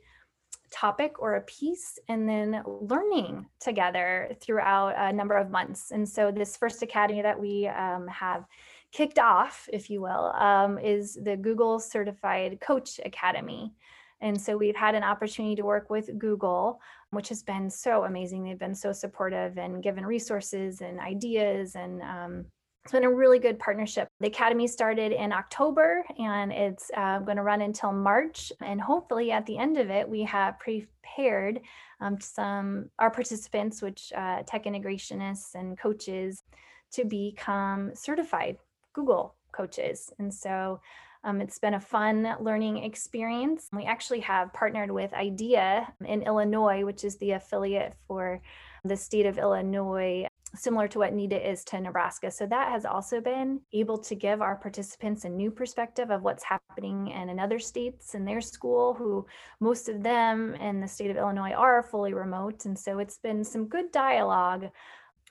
topic 0.74 1.22
or 1.22 1.36
a 1.36 1.42
piece 1.42 2.00
and 2.10 2.28
then 2.28 2.64
learning 2.66 3.46
together 3.60 4.36
throughout 4.42 4.96
a 4.98 5.14
number 5.14 5.36
of 5.36 5.52
months. 5.52 5.92
And 5.92 6.08
so 6.08 6.32
this 6.32 6.58
first 6.58 6.82
academy 6.82 7.22
that 7.22 7.40
we 7.40 7.68
um, 7.68 8.08
have 8.08 8.46
kicked 8.92 9.20
off, 9.20 9.70
if 9.72 9.90
you 9.90 10.02
will, 10.02 10.34
um, 10.34 10.78
is 10.80 11.18
the 11.22 11.38
Google 11.38 11.80
Certified 11.80 12.60
Coach 12.60 13.00
Academy. 13.06 13.74
And 14.22 14.40
so 14.40 14.58
we've 14.58 14.76
had 14.76 14.96
an 14.96 15.04
opportunity 15.04 15.56
to 15.56 15.64
work 15.64 15.90
with 15.90 16.18
Google, 16.18 16.80
which 17.12 17.30
has 17.30 17.44
been 17.44 17.70
so 17.70 18.06
amazing. 18.06 18.44
They've 18.44 18.58
been 18.58 18.76
so 18.76 18.92
supportive 18.92 19.58
and 19.58 19.84
given 19.84 20.06
resources 20.06 20.82
and 20.82 21.00
ideas 21.00 21.76
and 21.76 22.02
um, 22.02 22.46
it's 22.84 22.92
been 22.92 23.06
a 23.06 23.12
really 23.12 23.40
good 23.40 23.60
partnership. 23.60 24.10
The 24.20 24.28
Academy 24.28 24.68
started 24.68 25.14
in 25.14 25.32
October 25.32 26.04
and 26.20 26.52
it's 26.52 26.92
uh, 26.98 27.20
going 27.20 27.38
to 27.38 27.44
run 27.44 27.62
until 27.62 27.94
March. 27.94 28.52
And 28.62 28.82
hopefully, 28.82 29.32
at 29.32 29.46
the 29.46 29.58
end 29.58 29.78
of 29.78 29.90
it, 29.90 30.08
we 30.08 30.24
have 30.24 30.60
prepared 30.60 31.62
um, 32.02 32.20
some 32.20 32.90
our 33.00 33.10
participants, 33.10 33.82
which 33.82 34.12
uh, 34.14 34.44
tech 34.44 34.66
integrationists 34.66 35.56
and 35.56 35.78
coaches, 35.78 36.44
to 36.92 37.06
become 37.06 37.92
certified 37.96 38.58
Google 38.92 39.36
coaches. 39.54 40.12
And 40.20 40.34
so 40.34 40.82
um, 41.24 41.40
it's 41.40 41.60
been 41.60 41.76
a 41.76 41.80
fun 41.80 42.36
learning 42.42 42.84
experience. 42.84 43.70
We 43.72 43.86
actually 43.86 44.20
have 44.22 44.52
partnered 44.52 44.92
with 44.92 45.14
IDEA 45.14 45.88
in 46.06 46.24
Illinois, 46.24 46.84
which 46.84 47.06
is 47.06 47.16
the 47.16 47.32
affiliate 47.32 47.94
for 48.08 48.42
the 48.84 48.98
state 48.98 49.26
of 49.26 49.38
Illinois 49.38 50.28
similar 50.56 50.88
to 50.88 51.00
what 51.00 51.14
NETA 51.14 51.50
is 51.50 51.64
to 51.66 51.80
Nebraska. 51.80 52.30
So 52.30 52.46
that 52.46 52.72
has 52.72 52.86
also 52.86 53.20
been 53.20 53.60
able 53.74 53.98
to 53.98 54.16
give 54.16 54.42
our 54.42 54.56
participants 54.56 55.26
a 55.26 55.30
new 55.30 55.50
perspective 55.50 56.12
of 56.12 56.22
what's 56.22 56.44
happening 56.44 57.08
in 57.08 57.30
another 57.30 57.60
states 57.60 58.14
in 58.14 58.24
their 58.26 58.42
school, 58.42 58.94
who 58.94 59.26
most 59.60 59.90
of 59.90 60.04
them 60.04 60.54
in 60.56 60.80
the 60.80 60.88
state 60.88 61.10
of 61.10 61.18
Illinois 61.18 61.54
are 61.54 61.82
fully 61.82 62.14
remote. 62.14 62.66
And 62.66 62.78
so 62.78 63.00
it's 63.00 63.18
been 63.18 63.44
some 63.44 63.68
good 63.68 63.92
dialogue 63.92 64.70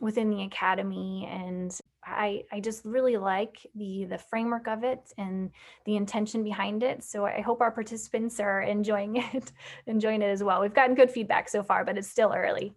within 0.01 0.31
the 0.31 0.43
academy 0.43 1.29
and 1.31 1.79
I, 2.05 2.43
I 2.51 2.59
just 2.59 2.85
really 2.85 3.17
like 3.17 3.65
the 3.77 4.07
the 4.07 4.19
framework 4.19 4.67
of 4.67 4.83
it 4.83 5.13
and 5.19 5.51
the 5.85 5.95
intention 5.95 6.43
behind 6.43 6.83
it. 6.83 7.05
So 7.05 7.25
I 7.25 7.41
hope 7.41 7.61
our 7.61 7.71
participants 7.71 8.41
are 8.41 8.63
enjoying 8.63 9.17
it, 9.35 9.53
enjoying 9.87 10.23
it 10.23 10.27
as 10.31 10.43
well. 10.43 10.61
We've 10.61 10.75
gotten 10.75 10.97
good 10.97 11.11
feedback 11.11 11.49
so 11.49 11.63
far, 11.63 11.85
but 11.85 11.97
it's 11.97 12.09
still 12.09 12.33
early. 12.37 12.75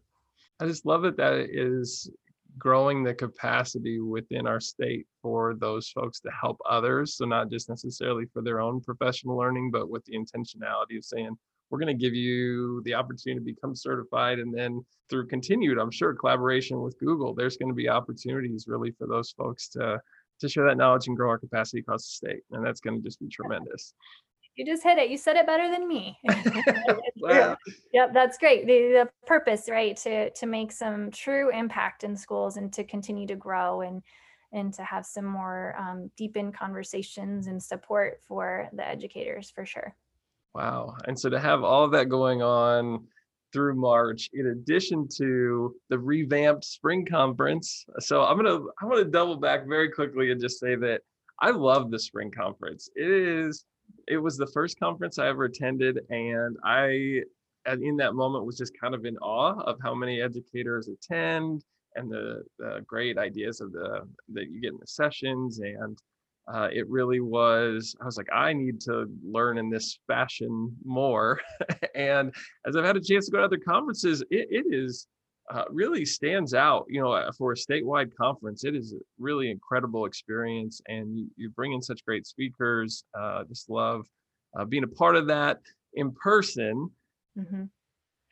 I 0.60 0.68
just 0.68 0.86
love 0.86 1.04
it 1.06 1.18
that 1.18 1.34
it 1.34 1.50
is 1.52 2.10
growing 2.58 3.04
the 3.04 3.14
capacity 3.14 4.00
within 4.00 4.48
our 4.48 4.60
state 4.60 5.08
for 5.22 5.56
those 5.56 5.90
folks 5.90 6.20
to 6.22 6.30
help 6.30 6.58
others. 6.70 7.16
So 7.16 7.26
not 7.26 7.50
just 7.50 7.70
necessarily 7.70 8.26
for 8.26 8.42
their 8.42 8.62
own 8.62 8.82
professional 8.82 9.38
learning, 9.38 9.72
but 9.72 9.90
with 9.90 10.06
the 10.06 10.14
intentionality 10.14 10.98
of 10.98 11.04
saying, 11.04 11.38
we're 11.70 11.80
going 11.80 11.98
to 11.98 12.04
give 12.04 12.14
you 12.14 12.82
the 12.86 12.94
opportunity 12.94 13.40
to 13.40 13.56
become 13.56 13.76
certified. 13.76 14.40
And 14.40 14.54
then 14.54 14.86
through 15.10 15.28
continued, 15.28 15.78
I'm 15.78 15.92
sure, 15.92 16.14
collaboration 16.14 16.82
with 16.82 16.98
Google, 17.00 17.34
there's 17.34 17.58
going 17.58 17.70
to 17.70 17.76
be 17.76 17.90
opportunities 17.90 18.66
really 18.68 18.92
for 18.92 19.08
those 19.08 19.32
folks 19.32 19.68
to 19.70 20.02
to 20.42 20.50
share 20.50 20.66
that 20.68 20.76
knowledge 20.76 21.08
and 21.08 21.16
grow 21.16 21.30
our 21.30 21.38
capacity 21.38 21.80
across 21.80 22.04
the 22.04 22.28
state. 22.28 22.42
And 22.52 22.66
that's 22.66 22.82
going 22.82 22.98
to 22.98 23.02
just 23.02 23.22
be 23.22 23.30
tremendous 23.30 23.94
you 24.56 24.66
just 24.66 24.84
hit 24.84 24.98
it. 24.98 25.10
You 25.10 25.18
said 25.18 25.36
it 25.36 25.46
better 25.46 25.70
than 25.70 25.88
me. 25.88 26.18
wow. 27.18 27.58
Yep, 27.94 28.14
that's 28.14 28.38
great. 28.38 28.66
The, 28.66 29.04
the 29.04 29.10
purpose, 29.28 29.68
right, 29.70 29.96
to 29.98 30.30
to 30.30 30.46
make 30.46 30.72
some 30.72 31.12
true 31.12 31.52
impact 31.52 32.04
in 32.04 32.16
schools 32.16 32.58
and 32.58 32.72
to 32.74 32.84
continue 32.84 33.28
to 33.28 33.36
grow 33.36 33.82
and 33.82 34.02
and 34.54 34.74
to 34.74 34.84
have 34.84 35.06
some 35.06 35.26
more 35.26 35.76
um, 35.78 36.10
deepened 36.16 36.54
conversations 36.54 37.48
and 37.48 37.62
support 37.62 38.22
for 38.26 38.70
the 38.74 38.88
educators 38.88 39.50
for 39.50 39.66
sure. 39.66 39.94
Wow. 40.54 40.96
And 41.06 41.20
so 41.20 41.30
to 41.30 41.40
have 41.40 41.64
all 41.64 41.84
of 41.84 41.92
that 41.92 42.08
going 42.08 42.42
on 42.42 43.06
through 43.52 43.76
March, 43.76 44.30
in 44.34 44.48
addition 44.48 45.08
to 45.18 45.76
the 45.90 46.00
revamped 46.00 46.64
spring 46.64 47.06
conference. 47.06 47.86
So 48.00 48.24
I'm 48.24 48.38
gonna 48.38 48.62
I'm 48.82 48.90
gonna 48.90 49.04
double 49.06 49.36
back 49.36 49.68
very 49.68 49.90
quickly 49.90 50.32
and 50.32 50.40
just 50.40 50.60
say 50.60 50.76
that 50.76 51.02
I 51.40 51.52
love 51.52 51.92
the 51.92 52.00
spring 52.00 52.32
conference. 52.32 52.90
It 52.96 53.10
is 53.10 53.66
it 54.08 54.18
was 54.18 54.38
the 54.38 54.48
first 54.48 54.80
conference 54.80 55.20
I 55.20 55.28
ever 55.28 55.46
attended, 55.46 56.00
and 56.10 56.58
I, 56.64 57.22
in 57.68 57.98
that 57.98 58.16
moment, 58.16 58.46
was 58.46 58.58
just 58.58 58.80
kind 58.80 58.94
of 58.94 59.06
in 59.06 59.18
awe 59.18 59.60
of 59.62 59.78
how 59.82 59.96
many 59.96 60.22
educators 60.22 60.88
attend 60.88 61.64
and 61.96 62.12
the, 62.12 62.44
the 62.60 62.84
great 62.86 63.18
ideas 63.18 63.62
of 63.62 63.72
the 63.72 64.08
that 64.34 64.50
you 64.50 64.62
get 64.62 64.74
in 64.74 64.80
the 64.80 64.88
sessions. 64.88 65.60
And 65.60 65.98
uh, 66.48 66.68
it 66.72 66.88
really 66.90 67.20
was. 67.20 67.96
I 68.02 68.06
was 68.06 68.18
like, 68.18 68.32
I 68.32 68.54
need 68.54 68.80
to 68.82 69.06
learn 69.24 69.58
in 69.58 69.70
this 69.70 69.98
fashion 70.08 70.76
more. 70.84 71.42
and 71.96 72.34
as 72.68 72.76
I've 72.76 72.86
had 72.86 72.98
a 72.98 73.02
chance 73.02 73.26
to 73.26 73.32
go 73.32 73.40
to 73.40 73.46
other 73.46 73.58
conferences, 73.58 74.22
it, 74.30 74.48
it 74.52 74.66
is 74.70 75.08
uh, 75.52 75.64
really 75.70 76.06
stands 76.06 76.54
out. 76.54 76.86
You 76.90 77.02
know, 77.02 77.12
uh, 77.12 77.32
for 77.32 77.52
a 77.52 77.56
statewide 77.56 78.12
conference, 78.16 78.64
it 78.64 78.76
is 78.76 78.94
a 78.94 78.98
really 79.20 79.52
incredible 79.52 80.06
experience, 80.06 80.82
and 80.88 81.18
you, 81.18 81.28
you 81.36 81.50
bring 81.50 81.74
in 81.74 81.82
such 81.82 82.04
great 82.06 82.26
speakers. 82.26 83.04
Uh, 83.18 83.44
just 83.46 83.70
love 83.70 84.06
uh, 84.58 84.66
being 84.66 84.84
a 84.84 84.88
part 84.88 85.16
of 85.16 85.28
that 85.28 85.60
in 85.94 86.12
person. 86.12 86.90
Mm-hmm. 87.38 87.64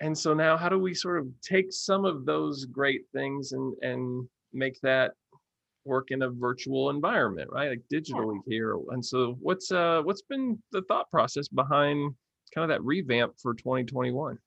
And 0.02 0.18
so 0.18 0.34
now, 0.34 0.58
how 0.58 0.70
do 0.70 0.80
we 0.80 0.94
sort 0.94 1.20
of 1.20 1.28
take 1.42 1.72
some 1.72 2.04
of 2.04 2.26
those 2.26 2.66
great 2.66 3.04
things 3.14 3.52
and 3.52 3.74
and 3.82 4.28
make 4.52 4.80
that 4.82 5.14
work 5.86 6.12
in 6.12 6.22
a 6.22 6.30
virtual 6.30 6.90
environment, 6.90 7.50
right? 7.52 7.70
Like 7.70 7.82
digitally 7.92 8.38
yeah. 8.48 8.54
here. 8.54 8.78
And 8.90 9.04
so 9.04 9.38
what's 9.40 9.72
uh 9.72 10.02
what's 10.04 10.22
been 10.22 10.62
the 10.72 10.82
thought 10.84 11.10
process 11.12 11.48
behind 11.48 12.14
kind 12.54 12.64
of 12.64 12.70
that 12.70 12.84
revamp 12.84 13.34
for 13.42 13.54
2021? 13.54 14.38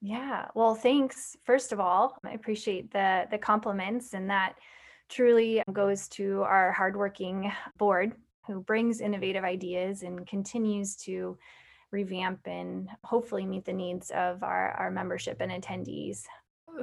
Yeah. 0.00 0.48
Well, 0.54 0.74
thanks. 0.74 1.36
First 1.44 1.72
of 1.72 1.80
all, 1.80 2.16
I 2.24 2.32
appreciate 2.32 2.90
the 2.90 3.26
the 3.30 3.38
compliments 3.38 4.14
and 4.14 4.30
that 4.30 4.54
truly 5.08 5.62
goes 5.72 6.08
to 6.08 6.42
our 6.42 6.72
hardworking 6.72 7.52
board 7.76 8.14
who 8.46 8.60
brings 8.60 9.00
innovative 9.00 9.44
ideas 9.44 10.02
and 10.02 10.26
continues 10.26 10.96
to 10.96 11.36
revamp 11.90 12.40
and 12.46 12.88
hopefully 13.04 13.44
meet 13.44 13.64
the 13.64 13.72
needs 13.72 14.10
of 14.12 14.42
our, 14.42 14.70
our 14.72 14.90
membership 14.90 15.40
and 15.40 15.50
attendees. 15.50 16.22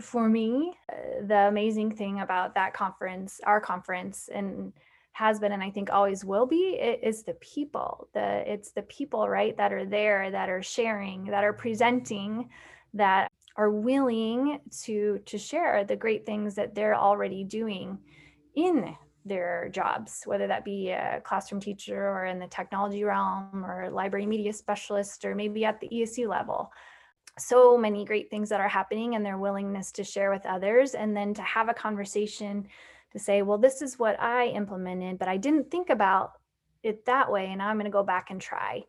For 0.01 0.27
me, 0.27 0.73
uh, 0.91 1.25
the 1.25 1.47
amazing 1.47 1.95
thing 1.95 2.19
about 2.19 2.53
that 2.55 2.73
conference, 2.73 3.39
our 3.45 3.61
conference, 3.61 4.29
and 4.31 4.73
has 5.13 5.39
been 5.39 5.53
and 5.53 5.63
I 5.63 5.71
think 5.71 5.91
always 5.91 6.23
will 6.23 6.45
be 6.45 6.75
is 6.75 7.23
the 7.23 7.33
people. 7.35 8.09
The 8.13 8.43
it's 8.51 8.71
the 8.71 8.83
people, 8.83 9.27
right, 9.27 9.55
that 9.57 9.73
are 9.73 9.85
there, 9.85 10.29
that 10.29 10.49
are 10.49 10.61
sharing, 10.61 11.25
that 11.25 11.43
are 11.43 11.53
presenting, 11.53 12.49
that 12.93 13.31
are 13.55 13.71
willing 13.71 14.59
to 14.83 15.19
to 15.25 15.37
share 15.37 15.83
the 15.83 15.95
great 15.95 16.25
things 16.25 16.55
that 16.55 16.75
they're 16.75 16.95
already 16.95 17.43
doing 17.43 17.97
in 18.55 18.95
their 19.25 19.69
jobs, 19.73 20.21
whether 20.25 20.47
that 20.47 20.63
be 20.63 20.89
a 20.89 21.21
classroom 21.23 21.59
teacher 21.59 22.09
or 22.09 22.25
in 22.25 22.39
the 22.39 22.47
technology 22.47 23.03
realm 23.03 23.65
or 23.65 23.89
library 23.91 24.25
media 24.25 24.53
specialist 24.53 25.25
or 25.25 25.35
maybe 25.35 25.65
at 25.65 25.79
the 25.79 25.89
ESU 25.89 26.27
level. 26.27 26.71
So 27.37 27.77
many 27.77 28.05
great 28.05 28.29
things 28.29 28.49
that 28.49 28.61
are 28.61 28.67
happening 28.67 29.15
and 29.15 29.25
their 29.25 29.37
willingness 29.37 29.91
to 29.93 30.03
share 30.03 30.31
with 30.31 30.45
others 30.45 30.95
and 30.95 31.15
then 31.15 31.33
to 31.35 31.41
have 31.41 31.69
a 31.69 31.73
conversation 31.73 32.67
to 33.11 33.19
say, 33.19 33.41
well, 33.41 33.57
this 33.57 33.81
is 33.81 33.99
what 33.99 34.19
I 34.19 34.47
implemented, 34.47 35.19
but 35.19 35.27
I 35.27 35.37
didn't 35.37 35.69
think 35.69 35.89
about 35.89 36.31
it 36.83 37.05
that 37.05 37.31
way. 37.31 37.51
And 37.51 37.61
I'm 37.61 37.75
going 37.75 37.85
to 37.85 37.91
go 37.91 38.03
back 38.03 38.31
and 38.31 38.41
try 38.41 38.83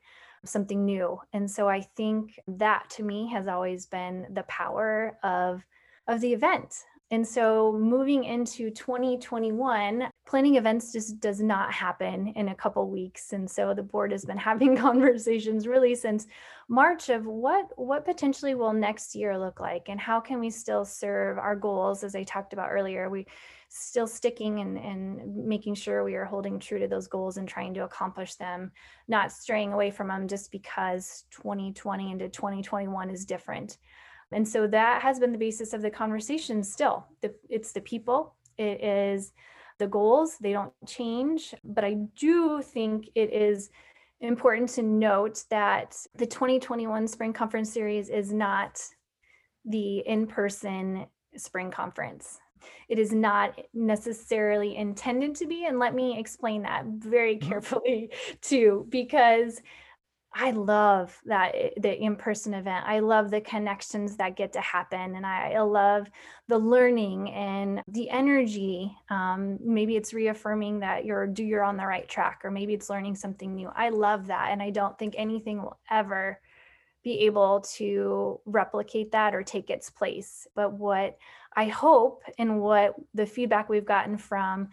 something 0.44 0.84
new. 0.84 1.20
And 1.32 1.50
so 1.50 1.68
I 1.68 1.82
think 1.96 2.38
that 2.46 2.88
to 2.90 3.02
me 3.02 3.28
has 3.28 3.48
always 3.48 3.86
been 3.86 4.26
the 4.30 4.44
power 4.44 5.18
of 5.22 5.64
of 6.06 6.20
the 6.22 6.32
event 6.32 6.74
and 7.10 7.26
so 7.26 7.72
moving 7.72 8.24
into 8.24 8.70
2021, 8.70 10.10
planning 10.28 10.56
events 10.56 10.92
just 10.92 11.20
does 11.20 11.40
not 11.40 11.72
happen 11.72 12.28
in 12.36 12.48
a 12.48 12.54
couple 12.54 12.90
weeks. 12.90 13.32
And 13.32 13.50
so 13.50 13.72
the 13.72 13.82
board 13.82 14.12
has 14.12 14.26
been 14.26 14.36
having 14.50 14.76
conversations 14.76 15.66
really 15.66 15.94
since 15.94 16.26
March 16.68 17.08
of 17.08 17.24
what 17.24 17.66
what 17.76 18.04
potentially 18.04 18.54
will 18.54 18.74
next 18.74 19.14
year 19.14 19.38
look 19.38 19.58
like 19.58 19.88
and 19.88 19.98
how 19.98 20.20
can 20.20 20.38
we 20.38 20.50
still 20.50 20.84
serve 20.84 21.38
our 21.38 21.56
goals 21.56 22.04
as 22.04 22.14
I 22.14 22.24
talked 22.24 22.52
about 22.52 22.70
earlier. 22.70 23.08
We 23.08 23.26
still 23.70 24.06
sticking 24.06 24.60
and, 24.60 24.76
and 24.76 25.46
making 25.46 25.74
sure 25.74 26.04
we 26.04 26.14
are 26.14 26.26
holding 26.26 26.58
true 26.58 26.78
to 26.78 26.88
those 26.88 27.06
goals 27.06 27.38
and 27.38 27.48
trying 27.48 27.72
to 27.74 27.84
accomplish 27.84 28.34
them, 28.34 28.70
not 29.08 29.32
straying 29.32 29.72
away 29.72 29.90
from 29.90 30.08
them 30.08 30.28
just 30.28 30.52
because 30.52 31.24
2020 31.30 32.12
into 32.12 32.28
2021 32.28 33.10
is 33.10 33.24
different. 33.24 33.78
And 34.32 34.46
so 34.46 34.66
that 34.66 35.00
has 35.00 35.18
been 35.18 35.32
the 35.32 35.38
basis 35.38 35.72
of 35.72 35.80
the 35.80 35.90
conversation 35.90 36.62
still. 36.62 37.06
The, 37.22 37.34
it's 37.48 37.72
the 37.72 37.80
people, 37.80 38.34
it 38.58 38.82
is 38.82 39.32
the 39.78 39.86
goals, 39.86 40.36
they 40.40 40.52
don't 40.52 40.72
change. 40.86 41.54
But 41.64 41.84
I 41.84 41.94
do 42.16 42.62
think 42.62 43.10
it 43.14 43.32
is 43.32 43.70
important 44.20 44.70
to 44.70 44.82
note 44.82 45.44
that 45.50 45.96
the 46.16 46.26
2021 46.26 47.06
Spring 47.08 47.32
Conference 47.32 47.72
Series 47.72 48.08
is 48.08 48.32
not 48.32 48.80
the 49.64 49.98
in 49.98 50.26
person 50.26 51.06
spring 51.36 51.70
conference. 51.70 52.38
It 52.88 52.98
is 52.98 53.12
not 53.12 53.58
necessarily 53.72 54.76
intended 54.76 55.34
to 55.36 55.46
be. 55.46 55.66
And 55.66 55.78
let 55.78 55.94
me 55.94 56.18
explain 56.18 56.62
that 56.62 56.84
very 56.86 57.36
mm-hmm. 57.36 57.48
carefully 57.48 58.10
too, 58.40 58.86
because 58.88 59.60
I 60.34 60.50
love 60.50 61.18
that 61.24 61.52
eh, 61.54 61.70
the 61.78 61.96
in-person 61.96 62.54
event. 62.54 62.84
I 62.86 63.00
love 63.00 63.30
the 63.30 63.40
connections 63.40 64.16
that 64.16 64.36
get 64.36 64.52
to 64.52 64.60
happen, 64.60 65.16
and 65.16 65.26
I, 65.26 65.58
love 65.60 66.08
the 66.48 66.58
learning 66.58 67.30
and 67.30 67.82
the 67.88 68.10
energy. 68.10 68.96
Um, 69.10 69.58
maybe 69.62 69.96
it's 69.96 70.12
reaffirming 70.12 70.80
that 70.80 71.04
you're 71.04 71.26
do 71.26 71.42
you're 71.42 71.64
on 71.64 71.76
the 71.76 71.86
right 71.86 72.08
track, 72.08 72.42
or 72.44 72.50
maybe 72.50 72.74
it's 72.74 72.90
learning 72.90 73.16
something 73.16 73.54
new. 73.54 73.70
I 73.74 73.88
love 73.88 74.26
that, 74.28 74.50
and 74.50 74.62
I 74.62 74.70
don't 74.70 74.98
think 74.98 75.14
anything 75.16 75.62
will 75.62 75.78
ever 75.90 76.40
be 77.02 77.20
able 77.20 77.60
to 77.60 78.40
replicate 78.44 79.12
that 79.12 79.34
or 79.34 79.42
take 79.42 79.70
its 79.70 79.88
place. 79.88 80.46
But 80.54 80.74
what 80.74 81.16
I 81.56 81.66
hope, 81.66 82.22
and 82.38 82.60
what 82.60 82.94
the 83.14 83.26
feedback 83.26 83.68
we've 83.68 83.84
gotten 83.84 84.18
from 84.18 84.68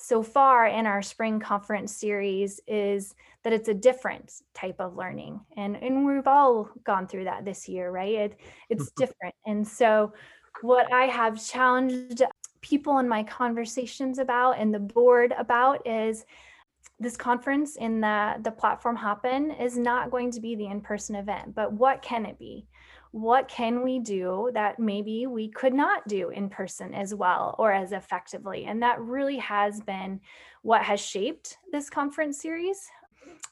so 0.00 0.22
far 0.22 0.66
in 0.66 0.86
our 0.86 1.02
spring 1.02 1.40
conference 1.40 1.92
series 1.92 2.60
is 2.66 3.14
that 3.42 3.52
it's 3.52 3.68
a 3.68 3.74
different 3.74 4.32
type 4.54 4.76
of 4.78 4.96
learning. 4.96 5.40
And 5.56 5.76
and 5.76 6.06
we've 6.06 6.26
all 6.26 6.70
gone 6.84 7.06
through 7.06 7.24
that 7.24 7.44
this 7.44 7.68
year 7.68 7.90
right? 7.90 8.14
It, 8.14 8.40
it's 8.70 8.90
different. 8.96 9.34
And 9.44 9.66
so 9.66 10.12
what 10.62 10.92
i 10.92 11.04
have 11.04 11.44
challenged 11.44 12.22
people 12.60 12.98
in 12.98 13.08
my 13.08 13.22
conversations 13.22 14.18
about 14.18 14.58
and 14.58 14.74
the 14.74 14.78
board 14.78 15.32
about 15.38 15.86
is 15.86 16.24
this 16.98 17.16
conference 17.16 17.76
in 17.76 18.00
the 18.00 18.34
the 18.42 18.50
platform 18.50 18.96
Hopin 18.96 19.52
is 19.52 19.78
not 19.78 20.10
going 20.10 20.30
to 20.32 20.40
be 20.40 20.56
the 20.56 20.66
in-person 20.66 21.14
event 21.14 21.54
but 21.54 21.72
what 21.72 22.02
can 22.02 22.26
it 22.26 22.38
be 22.38 22.66
what 23.12 23.48
can 23.48 23.82
we 23.82 23.98
do 23.98 24.50
that 24.54 24.78
maybe 24.78 25.26
we 25.26 25.48
could 25.48 25.74
not 25.74 26.06
do 26.08 26.30
in 26.30 26.48
person 26.48 26.94
as 26.94 27.14
well 27.14 27.54
or 27.58 27.72
as 27.72 27.92
effectively? 27.92 28.66
And 28.66 28.82
that 28.82 29.00
really 29.00 29.38
has 29.38 29.80
been 29.80 30.20
what 30.62 30.82
has 30.82 31.00
shaped 31.00 31.58
this 31.72 31.88
conference 31.88 32.40
series 32.40 32.88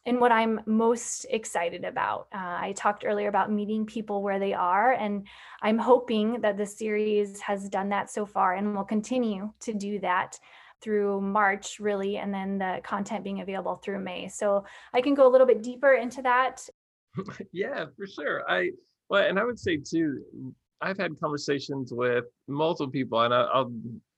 and 0.04 0.20
what 0.20 0.32
I'm 0.32 0.60
most 0.66 1.26
excited 1.30 1.84
about. 1.84 2.28
Uh, 2.32 2.58
I 2.60 2.74
talked 2.76 3.04
earlier 3.04 3.28
about 3.28 3.50
meeting 3.50 3.84
people 3.84 4.22
where 4.22 4.38
they 4.38 4.54
are, 4.54 4.92
and 4.92 5.26
I'm 5.62 5.78
hoping 5.78 6.40
that 6.40 6.56
the 6.56 6.66
series 6.66 7.40
has 7.40 7.68
done 7.68 7.88
that 7.90 8.10
so 8.10 8.24
far 8.24 8.54
and 8.54 8.74
will 8.74 8.84
continue 8.84 9.52
to 9.60 9.74
do 9.74 9.98
that 10.00 10.38
through 10.80 11.20
March, 11.20 11.80
really, 11.80 12.18
and 12.18 12.32
then 12.32 12.58
the 12.58 12.80
content 12.84 13.24
being 13.24 13.40
available 13.40 13.76
through 13.76 13.98
May. 13.98 14.28
So 14.28 14.64
I 14.92 15.00
can 15.00 15.14
go 15.14 15.26
a 15.26 15.30
little 15.30 15.46
bit 15.46 15.62
deeper 15.62 15.94
into 15.94 16.22
that. 16.22 16.68
yeah, 17.52 17.86
for 17.96 18.06
sure. 18.06 18.48
I 18.48 18.70
well, 19.08 19.26
and 19.26 19.38
I 19.38 19.44
would 19.44 19.58
say 19.58 19.76
too, 19.76 20.22
I've 20.80 20.98
had 20.98 21.18
conversations 21.20 21.92
with 21.92 22.24
multiple 22.48 22.90
people, 22.90 23.20
and 23.22 23.32
I, 23.32 23.60
will 23.60 23.72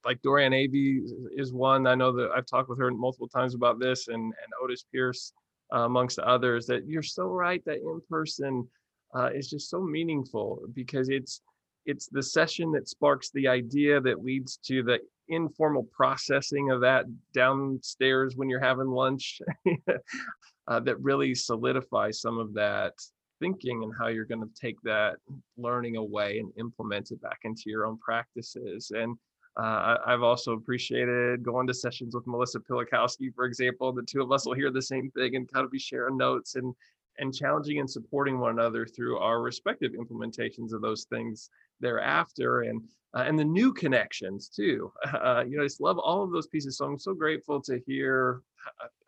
like 0.05 0.21
Dorian 0.23 0.53
Avey 0.53 1.01
is 1.37 1.53
one. 1.53 1.87
I 1.87 1.95
know 1.95 2.13
that 2.13 2.31
I've 2.35 2.47
talked 2.47 2.69
with 2.69 2.79
her 2.79 2.91
multiple 2.91 3.29
times 3.29 3.55
about 3.55 3.79
this, 3.79 4.09
and 4.09 4.17
and 4.17 4.53
Otis 4.63 4.85
Pierce, 4.93 5.33
uh, 5.75 5.81
amongst 5.81 6.19
others. 6.19 6.67
That 6.67 6.87
you're 6.87 7.03
so 7.03 7.25
right 7.25 7.63
that 7.67 7.79
in 7.79 8.01
person 8.09 8.69
uh, 9.15 9.31
is 9.35 9.49
just 9.49 9.71
so 9.71 9.81
meaningful 9.81 10.63
because 10.75 11.09
it's 11.09 11.43
it's 11.87 12.07
the 12.07 12.23
session 12.23 12.71
that 12.73 12.89
sparks 12.89 13.31
the 13.31 13.49
idea 13.49 14.01
that 14.01 14.23
leads 14.25 14.59
to 14.59 14.83
the 14.83 14.99
informal 15.29 15.87
processing 15.93 16.71
of 16.71 16.81
that 16.81 17.05
downstairs 17.33 18.35
when 18.37 18.49
you're 18.49 18.61
having 18.61 18.89
lunch 18.89 19.41
uh, 20.69 20.81
that 20.81 21.01
really 21.01 21.35
solidifies 21.35 22.21
some 22.21 22.39
of 22.39 22.53
that 22.55 22.93
thinking 23.41 23.85
and 23.85 23.93
how 23.99 24.09
you're 24.09 24.25
going 24.25 24.41
to 24.41 24.61
take 24.61 24.81
that 24.83 25.17
learning 25.57 25.97
away 25.97 26.39
and 26.39 26.53
implement 26.59 27.11
it 27.11 27.21
back 27.21 27.41
into 27.45 27.65
your 27.67 27.87
own 27.87 27.99
practices. 27.99 28.93
And 28.95 29.17
uh, 29.57 29.97
I've 30.07 30.23
also 30.23 30.53
appreciated 30.53 31.43
going 31.43 31.67
to 31.67 31.75
sessions 31.75 32.15
with 32.15 32.27
Melissa 32.27 32.61
Pilikowski, 32.61 33.35
for 33.35 33.45
example. 33.45 33.93
The 33.93 34.03
two 34.03 34.23
of 34.23 34.31
us 34.31 34.47
will 34.47 34.55
hear 34.55 34.71
the 34.71 34.83
same 34.83 35.11
thing 35.11 35.35
and 35.35 35.53
kind 35.53 35.65
of 35.65 35.73
be 35.73 35.79
sharing 35.79 36.17
notes 36.17 36.55
and 36.55 36.75
and 37.19 37.35
challenging 37.35 37.81
and 37.81 37.91
supporting 37.91 38.39
one 38.39 38.53
another 38.53 38.87
through 38.87 39.19
our 39.19 39.43
respective 39.43 39.93
implementations 39.93 40.73
of 40.73 40.81
those 40.81 41.05
things 41.05 41.51
thereafter 41.81 42.63
and 42.63 42.83
uh, 43.15 43.25
and 43.27 43.39
the 43.39 43.45
new 43.45 43.73
connections 43.73 44.49
too 44.49 44.93
uh, 45.13 45.45
you 45.47 45.57
know 45.57 45.63
i 45.63 45.67
just 45.67 45.81
love 45.81 45.99
all 45.99 46.23
of 46.23 46.31
those 46.31 46.47
pieces 46.47 46.77
so 46.77 46.85
i'm 46.87 46.99
so 46.99 47.15
grateful 47.15 47.61
to 47.61 47.81
hear 47.87 48.43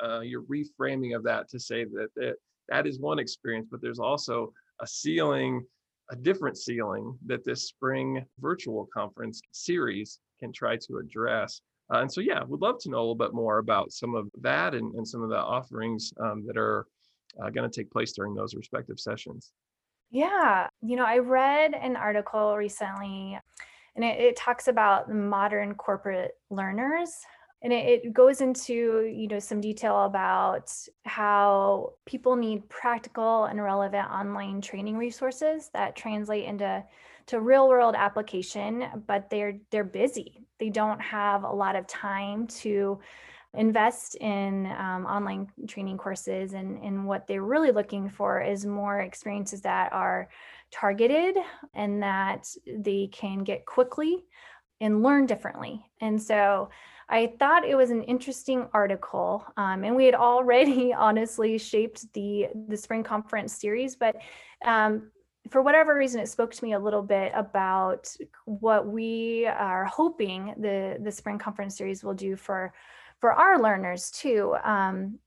uh, 0.02 0.04
uh 0.04 0.20
your 0.20 0.42
reframing 0.42 1.14
of 1.14 1.22
that 1.22 1.48
to 1.48 1.58
say 1.58 1.84
that, 1.84 2.08
that 2.16 2.36
that 2.70 2.86
is 2.86 2.98
one 2.98 3.18
experience, 3.18 3.68
but 3.70 3.82
there's 3.82 3.98
also 3.98 4.52
a 4.80 4.86
ceiling, 4.86 5.64
a 6.10 6.16
different 6.16 6.56
ceiling 6.56 7.16
that 7.26 7.44
this 7.44 7.68
spring 7.68 8.24
virtual 8.38 8.88
conference 8.92 9.40
series 9.52 10.20
can 10.38 10.52
try 10.52 10.76
to 10.76 10.98
address. 10.98 11.60
Uh, 11.92 11.98
and 11.98 12.10
so, 12.10 12.20
yeah, 12.20 12.42
we'd 12.44 12.60
love 12.60 12.78
to 12.80 12.88
know 12.88 12.98
a 12.98 13.00
little 13.00 13.14
bit 13.14 13.34
more 13.34 13.58
about 13.58 13.92
some 13.92 14.14
of 14.14 14.28
that 14.40 14.74
and, 14.74 14.94
and 14.94 15.06
some 15.06 15.22
of 15.22 15.28
the 15.28 15.36
offerings 15.36 16.12
um, 16.20 16.44
that 16.46 16.56
are 16.56 16.86
uh, 17.42 17.50
going 17.50 17.68
to 17.68 17.80
take 17.80 17.90
place 17.90 18.12
during 18.12 18.34
those 18.34 18.54
respective 18.54 18.98
sessions. 18.98 19.52
Yeah, 20.10 20.68
you 20.80 20.96
know, 20.96 21.04
I 21.04 21.18
read 21.18 21.74
an 21.74 21.96
article 21.96 22.56
recently 22.56 23.38
and 23.96 24.04
it, 24.04 24.20
it 24.20 24.36
talks 24.36 24.68
about 24.68 25.12
modern 25.12 25.74
corporate 25.74 26.32
learners 26.50 27.10
and 27.62 27.72
it, 27.72 28.04
it, 28.04 28.12
goes 28.12 28.40
into 28.40 29.04
you 29.04 29.28
know 29.28 29.38
some 29.38 29.60
detail 29.60 30.04
about 30.04 30.72
how 31.04 31.92
people 32.06 32.36
need 32.36 32.68
practical 32.68 33.44
and 33.44 33.62
relevant 33.62 34.08
online 34.10 34.60
training 34.60 34.96
resources 34.96 35.70
that 35.74 35.96
translate 35.96 36.44
into 36.44 36.82
to 37.26 37.40
real 37.40 37.68
world 37.68 37.94
application 37.96 38.86
but 39.06 39.30
they're 39.30 39.58
they're 39.70 39.84
busy. 39.84 40.42
They 40.58 40.70
don't 40.70 41.00
have 41.00 41.44
a 41.44 41.52
lot 41.52 41.76
of 41.76 41.86
time 41.86 42.46
to 42.48 43.00
invest 43.54 44.14
in 44.16 44.66
um, 44.66 45.06
online 45.06 45.48
training 45.66 45.98
courses 45.98 46.52
and, 46.52 46.78
and 46.84 47.04
what 47.04 47.26
they're 47.26 47.42
really 47.42 47.72
looking 47.72 48.08
for 48.08 48.40
is 48.40 48.64
more 48.64 49.00
experiences 49.00 49.60
that 49.62 49.92
are 49.92 50.28
targeted 50.70 51.36
and 51.74 52.00
that 52.02 52.46
they 52.66 53.08
can 53.12 53.42
get 53.42 53.66
quickly 53.66 54.24
and 54.80 55.02
learn 55.02 55.26
differently. 55.26 55.84
And 56.00 56.20
so 56.20 56.70
I 57.10 57.32
thought 57.38 57.64
it 57.64 57.74
was 57.74 57.90
an 57.90 58.04
interesting 58.04 58.68
article, 58.72 59.44
um, 59.56 59.84
and 59.84 59.96
we 59.96 60.06
had 60.06 60.14
already 60.14 60.92
honestly 60.96 61.58
shaped 61.58 62.12
the 62.12 62.48
the 62.68 62.76
spring 62.76 63.02
conference 63.02 63.54
series, 63.54 63.96
but 63.96 64.16
um, 64.64 65.10
for 65.50 65.62
whatever 65.62 65.96
reason, 65.96 66.20
it 66.20 66.28
spoke 66.28 66.54
to 66.54 66.64
me 66.64 66.74
a 66.74 66.78
little 66.78 67.02
bit 67.02 67.32
about 67.34 68.14
what 68.44 68.86
we 68.86 69.46
are 69.46 69.84
hoping 69.86 70.54
the 70.58 70.98
the 71.02 71.10
spring 71.10 71.38
conference 71.38 71.76
series 71.76 72.04
will 72.04 72.14
do 72.14 72.36
for 72.36 72.72
for 73.20 73.32
our 73.32 73.60
learners 73.60 74.10
too. 74.10 74.54
Um, 74.62 75.18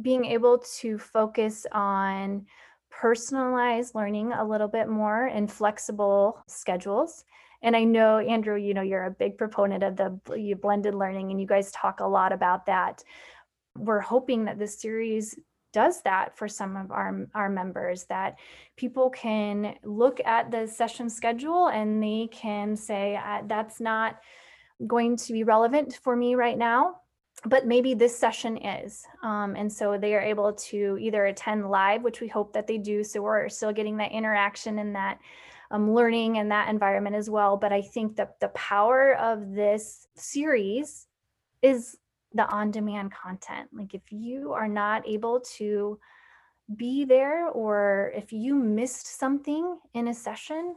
being 0.00 0.24
able 0.24 0.58
to 0.80 0.98
focus 0.98 1.66
on 1.72 2.46
personalized 2.90 3.94
learning 3.94 4.32
a 4.32 4.44
little 4.44 4.68
bit 4.68 4.88
more 4.88 5.26
and 5.26 5.50
flexible 5.50 6.42
schedules 6.46 7.24
and 7.62 7.76
I 7.76 7.84
know, 7.84 8.18
Andrew, 8.18 8.56
you 8.56 8.74
know, 8.74 8.82
you're 8.82 9.04
a 9.04 9.10
big 9.10 9.38
proponent 9.38 9.82
of 9.82 9.96
the 9.96 10.18
blended 10.60 10.94
learning 10.94 11.30
and 11.30 11.40
you 11.40 11.46
guys 11.46 11.70
talk 11.70 12.00
a 12.00 12.06
lot 12.06 12.32
about 12.32 12.66
that. 12.66 13.02
We're 13.78 14.00
hoping 14.00 14.44
that 14.46 14.58
this 14.58 14.80
series 14.80 15.36
does 15.72 16.02
that 16.02 16.36
for 16.36 16.48
some 16.48 16.76
of 16.76 16.90
our, 16.90 17.26
our 17.34 17.48
members 17.48 18.04
that 18.04 18.36
people 18.76 19.10
can 19.10 19.74
look 19.84 20.20
at 20.24 20.50
the 20.50 20.66
session 20.66 21.08
schedule 21.08 21.68
and 21.68 22.02
they 22.02 22.28
can 22.30 22.76
say 22.76 23.18
that's 23.46 23.80
not 23.80 24.20
going 24.86 25.16
to 25.16 25.32
be 25.32 25.44
relevant 25.44 25.98
for 26.02 26.14
me 26.14 26.34
right 26.34 26.58
now 26.58 26.96
but 27.46 27.66
maybe 27.66 27.94
this 27.94 28.16
session 28.16 28.56
is 28.58 29.04
um, 29.22 29.54
and 29.56 29.72
so 29.72 29.96
they 29.96 30.14
are 30.14 30.20
able 30.20 30.52
to 30.52 30.98
either 31.00 31.26
attend 31.26 31.70
live 31.70 32.02
which 32.02 32.20
we 32.20 32.28
hope 32.28 32.52
that 32.52 32.66
they 32.66 32.78
do 32.78 33.02
so 33.02 33.22
we're 33.22 33.48
still 33.48 33.72
getting 33.72 33.96
that 33.96 34.12
interaction 34.12 34.78
and 34.80 34.94
that 34.94 35.18
um, 35.72 35.92
learning 35.92 36.36
in 36.36 36.50
that 36.50 36.68
environment 36.68 37.16
as 37.16 37.28
well. 37.28 37.56
But 37.56 37.72
I 37.72 37.82
think 37.82 38.16
that 38.16 38.38
the 38.40 38.48
power 38.48 39.14
of 39.16 39.54
this 39.54 40.06
series 40.14 41.06
is 41.62 41.96
the 42.34 42.46
on 42.48 42.70
demand 42.70 43.12
content. 43.12 43.70
Like 43.72 43.94
if 43.94 44.02
you 44.10 44.52
are 44.52 44.68
not 44.68 45.08
able 45.08 45.40
to 45.56 45.98
be 46.76 47.04
there 47.04 47.48
or 47.48 48.12
if 48.14 48.32
you 48.32 48.54
missed 48.54 49.18
something 49.18 49.78
in 49.94 50.08
a 50.08 50.14
session, 50.14 50.76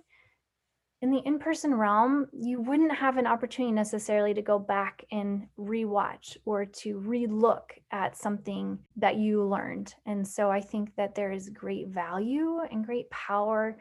in 1.02 1.12
the 1.12 1.22
in-person 1.26 1.76
realm, 1.76 2.28
you 2.32 2.62
wouldn't 2.62 2.96
have 2.96 3.18
an 3.18 3.28
opportunity 3.28 3.72
necessarily 3.72 4.34
to 4.34 4.42
go 4.42 4.58
back 4.58 5.06
and 5.12 5.48
rewatch 5.60 6.38
or 6.46 6.66
to 6.66 7.00
relook 7.00 7.64
at 7.92 8.18
something 8.18 8.80
that 8.96 9.18
you 9.18 9.44
learned. 9.44 9.94
And 10.06 10.26
so 10.28 10.50
I 10.50 10.62
think 10.62 10.96
that 10.96 11.14
there 11.14 11.32
is 11.32 11.50
great 11.50 11.90
value 11.90 12.62
and 12.72 12.86
great 12.86 13.10
power 13.10 13.78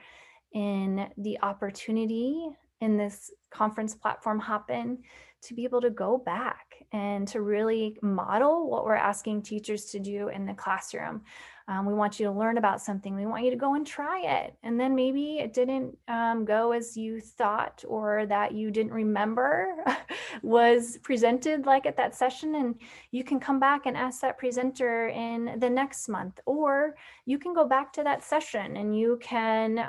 in 0.55 1.09
the 1.19 1.38
opportunity 1.43 2.49
in 2.81 2.97
this 2.97 3.31
conference 3.51 3.95
platform 3.95 4.40
Hopin 4.40 4.99
to 5.43 5.55
be 5.55 5.64
able 5.64 5.81
to 5.81 5.90
go 5.90 6.19
back 6.19 6.75
and 6.93 7.29
to 7.29 7.43
really 7.43 7.99
model 8.03 8.71
what 8.71 8.85
we're 8.85 8.95
asking 8.95 9.43
teachers 9.43 9.87
to 9.87 9.99
do 9.99 10.29
in 10.29 10.47
the 10.47 10.55
classroom. 10.55 11.23
Um, 11.67 11.87
we 11.87 11.95
want 11.95 12.21
you 12.21 12.27
to 12.27 12.33
learn 12.33 12.59
about 12.59 12.81
something. 12.81 13.14
We 13.14 13.27
want 13.27 13.45
you 13.45 13.51
to 13.51 13.57
go 13.57 13.75
and 13.75 13.87
try 13.87 14.21
it. 14.21 14.55
And 14.62 14.79
then 14.79 14.95
maybe 14.95 15.38
it 15.38 15.55
didn't 15.55 15.97
um, 16.09 16.45
go 16.45 16.73
as 16.73 16.97
you 16.97 17.21
thought 17.21 17.83
or 17.88 18.27
that 18.27 18.53
you 18.53 18.71
didn't 18.71 18.93
remember 18.93 19.75
was 20.43 20.99
presented 21.03 21.64
like 21.64 21.87
at 21.87 21.97
that 21.97 22.14
session. 22.14 22.55
And 22.55 22.75
you 23.12 23.25
can 23.25 23.40
come 23.40 23.59
back 23.59 23.87
and 23.87 23.97
ask 23.97 24.21
that 24.21 24.38
presenter 24.38 25.09
in 25.09 25.59
the 25.59 25.71
next 25.71 26.09
month, 26.09 26.38
or 26.45 26.97
you 27.25 27.38
can 27.38 27.55
go 27.55 27.67
back 27.67 27.93
to 27.95 28.03
that 28.03 28.23
session 28.23 28.77
and 28.77 28.97
you 28.99 29.19
can 29.23 29.88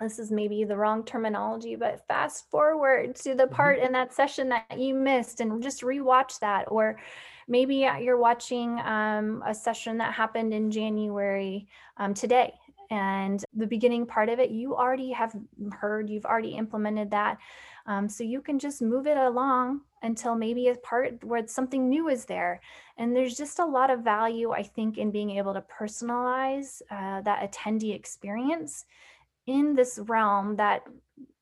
this 0.00 0.18
is 0.18 0.30
maybe 0.30 0.64
the 0.64 0.76
wrong 0.76 1.04
terminology, 1.04 1.76
but 1.76 2.06
fast 2.08 2.50
forward 2.50 3.14
to 3.16 3.34
the 3.34 3.44
mm-hmm. 3.44 3.54
part 3.54 3.78
in 3.78 3.92
that 3.92 4.12
session 4.12 4.48
that 4.48 4.78
you 4.78 4.94
missed 4.94 5.40
and 5.40 5.62
just 5.62 5.82
rewatch 5.82 6.38
that. 6.40 6.64
Or 6.68 6.98
maybe 7.46 7.88
you're 8.00 8.18
watching 8.18 8.78
um, 8.80 9.42
a 9.46 9.54
session 9.54 9.98
that 9.98 10.14
happened 10.14 10.52
in 10.52 10.70
January 10.70 11.68
um, 11.96 12.14
today. 12.14 12.52
And 12.90 13.42
the 13.54 13.66
beginning 13.66 14.06
part 14.06 14.28
of 14.28 14.38
it, 14.38 14.50
you 14.50 14.76
already 14.76 15.10
have 15.12 15.34
heard, 15.72 16.10
you've 16.10 16.26
already 16.26 16.50
implemented 16.50 17.10
that. 17.12 17.38
Um, 17.86 18.08
so 18.08 18.24
you 18.24 18.40
can 18.40 18.58
just 18.58 18.80
move 18.82 19.06
it 19.06 19.16
along 19.16 19.82
until 20.02 20.34
maybe 20.34 20.68
a 20.68 20.74
part 20.76 21.22
where 21.22 21.46
something 21.46 21.88
new 21.88 22.08
is 22.08 22.24
there. 22.24 22.60
And 22.98 23.14
there's 23.14 23.36
just 23.36 23.58
a 23.58 23.64
lot 23.64 23.90
of 23.90 24.00
value, 24.00 24.52
I 24.52 24.62
think, 24.62 24.96
in 24.98 25.10
being 25.10 25.30
able 25.30 25.54
to 25.54 25.62
personalize 25.62 26.82
uh, 26.90 27.20
that 27.22 27.50
attendee 27.50 27.94
experience 27.94 28.84
in 29.46 29.74
this 29.74 29.98
realm 30.04 30.56
that 30.56 30.82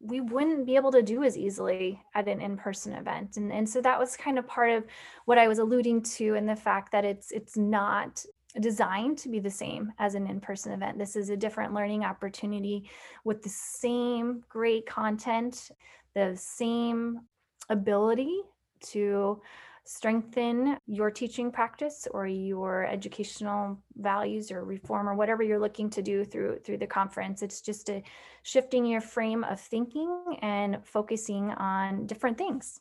we 0.01 0.21
wouldn't 0.21 0.67
be 0.67 0.77
able 0.77 0.91
to 0.93 1.03
do 1.03 1.23
as 1.23 1.39
easily 1.39 2.03
at 2.15 2.29
an 2.29 2.41
in-person 2.41 2.93
event. 2.95 3.37
And, 3.37 3.53
and 3.53 3.69
so 3.69 3.81
that 3.81 3.99
was 3.99 4.17
kind 4.17 4.39
of 4.39 4.47
part 4.47 4.71
of 4.71 4.85
what 5.27 5.39
i 5.39 5.47
was 5.47 5.61
alluding 5.61 6.03
to 6.03 6.35
in 6.35 6.45
the 6.45 6.57
fact 6.57 6.91
that 6.93 7.05
it's 7.05 7.31
it's 7.31 7.57
not 7.57 8.25
designed 8.61 9.17
to 9.17 9.31
be 9.31 9.41
the 9.41 9.51
same 9.51 9.93
as 9.99 10.15
an 10.15 10.27
in-person 10.27 10.73
event. 10.73 10.99
This 10.99 11.17
is 11.17 11.31
a 11.31 11.37
different 11.37 11.73
learning 11.73 12.05
opportunity 12.05 12.91
with 13.25 13.43
the 13.43 13.49
same 13.49 14.45
great 14.51 14.85
content 14.87 15.71
the 16.15 16.37
same 16.37 17.21
ability 17.69 18.41
to 18.81 19.41
strengthen 19.85 20.79
your 20.87 21.11
teaching 21.11 21.51
practice 21.51 22.07
or 22.11 22.27
your 22.27 22.85
educational 22.87 23.79
values 23.97 24.53
or 24.53 24.65
reform 24.65 25.09
or 25.09 25.15
whatever 25.15 25.43
you're 25.43 25.59
looking 25.59 25.91
to 25.91 26.03
do 26.03 26.25
through 26.25 26.59
through 26.65 26.79
the 26.79 26.87
conference. 26.87 27.43
It's 27.43 27.61
just 27.61 27.89
a 27.91 28.03
shifting 28.43 28.87
your 28.87 29.01
frame 29.01 29.45
of 29.45 29.61
thinking 29.61 30.39
and 30.41 30.79
focusing 30.85 31.51
on 31.51 32.07
different 32.07 32.39
things. 32.39 32.81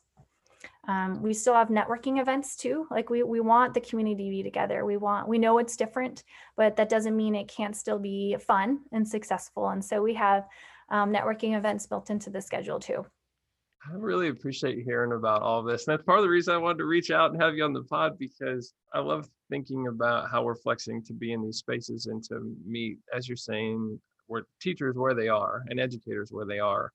Um, 0.86 1.22
we 1.22 1.34
still 1.34 1.54
have 1.54 1.68
networking 1.68 2.20
events 2.20 2.56
too. 2.56 2.86
Like 2.90 3.10
we, 3.10 3.22
we 3.22 3.40
want 3.40 3.74
the 3.74 3.80
community 3.80 4.24
to 4.24 4.30
be 4.30 4.42
together. 4.42 4.84
We 4.84 4.96
want 4.96 5.28
we 5.28 5.38
know 5.38 5.58
it's 5.58 5.76
different 5.76 6.22
but 6.56 6.76
that 6.76 6.88
doesn't 6.88 7.16
mean 7.16 7.34
it 7.34 7.48
can't 7.48 7.76
still 7.76 7.98
be 7.98 8.36
fun 8.36 8.80
and 8.92 9.06
successful. 9.06 9.68
And 9.68 9.84
so 9.84 10.02
we 10.02 10.14
have 10.14 10.46
um, 10.88 11.12
networking 11.12 11.56
events 11.56 11.86
built 11.86 12.10
into 12.10 12.30
the 12.30 12.40
schedule 12.40 12.78
too 12.78 13.06
I 13.90 13.94
really 13.94 14.28
appreciate 14.28 14.84
hearing 14.84 15.12
about 15.12 15.42
all 15.42 15.62
this. 15.62 15.86
And 15.86 15.92
that's 15.92 16.06
part 16.06 16.18
of 16.18 16.24
the 16.24 16.30
reason 16.30 16.54
I 16.54 16.58
wanted 16.58 16.78
to 16.78 16.84
reach 16.84 17.10
out 17.10 17.32
and 17.32 17.42
have 17.42 17.56
you 17.56 17.64
on 17.64 17.72
the 17.72 17.82
pod 17.82 18.16
because 18.16 18.74
I 18.94 19.00
love 19.00 19.28
thinking 19.50 19.88
about 19.88 20.30
how 20.30 20.44
we're 20.44 20.54
flexing 20.54 21.02
to 21.04 21.12
be 21.12 21.32
in 21.32 21.42
these 21.42 21.58
spaces 21.58 22.06
and 22.06 22.22
to 22.24 22.54
meet, 22.64 22.98
as 23.12 23.28
you're 23.28 23.36
saying, 23.36 24.00
where 24.26 24.44
teachers 24.60 24.96
where 24.96 25.14
they 25.14 25.28
are 25.28 25.64
and 25.68 25.80
educators 25.80 26.30
where 26.30 26.46
they 26.46 26.60
are. 26.60 26.92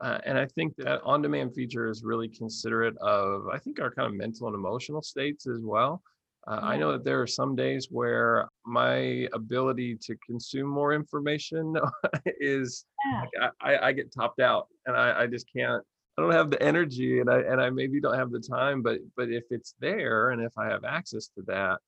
Uh, 0.00 0.18
and 0.24 0.38
I 0.38 0.46
think 0.46 0.76
that 0.76 1.02
on-demand 1.02 1.54
feature 1.54 1.88
is 1.88 2.02
really 2.02 2.28
considerate 2.28 2.96
of, 2.98 3.48
I 3.52 3.58
think, 3.58 3.78
our 3.78 3.90
kind 3.90 4.08
of 4.08 4.14
mental 4.14 4.46
and 4.46 4.56
emotional 4.56 5.02
states 5.02 5.46
as 5.46 5.60
well. 5.60 6.02
Uh, 6.48 6.58
I 6.62 6.78
know 6.78 6.92
that 6.92 7.04
there 7.04 7.20
are 7.20 7.26
some 7.26 7.54
days 7.54 7.88
where 7.90 8.48
my 8.64 9.28
ability 9.34 9.98
to 10.02 10.16
consume 10.26 10.68
more 10.68 10.94
information 10.94 11.76
is, 12.40 12.86
yeah. 13.34 13.50
I, 13.60 13.88
I, 13.88 13.92
get 13.92 14.10
topped 14.10 14.40
out 14.40 14.68
and 14.86 14.96
I, 14.96 15.22
I 15.22 15.26
just 15.26 15.46
can't 15.54 15.84
I 16.18 16.22
don't 16.22 16.32
have 16.32 16.50
the 16.50 16.62
energy 16.62 17.20
and 17.20 17.30
I 17.30 17.40
and 17.40 17.60
I 17.60 17.70
maybe 17.70 18.00
don't 18.00 18.18
have 18.18 18.30
the 18.30 18.40
time, 18.40 18.82
but 18.82 18.98
but 19.16 19.30
if 19.30 19.44
it's 19.50 19.74
there 19.80 20.30
and 20.30 20.42
if 20.42 20.52
I 20.58 20.66
have 20.66 20.84
access 20.84 21.28
to 21.36 21.42
that, 21.46 21.78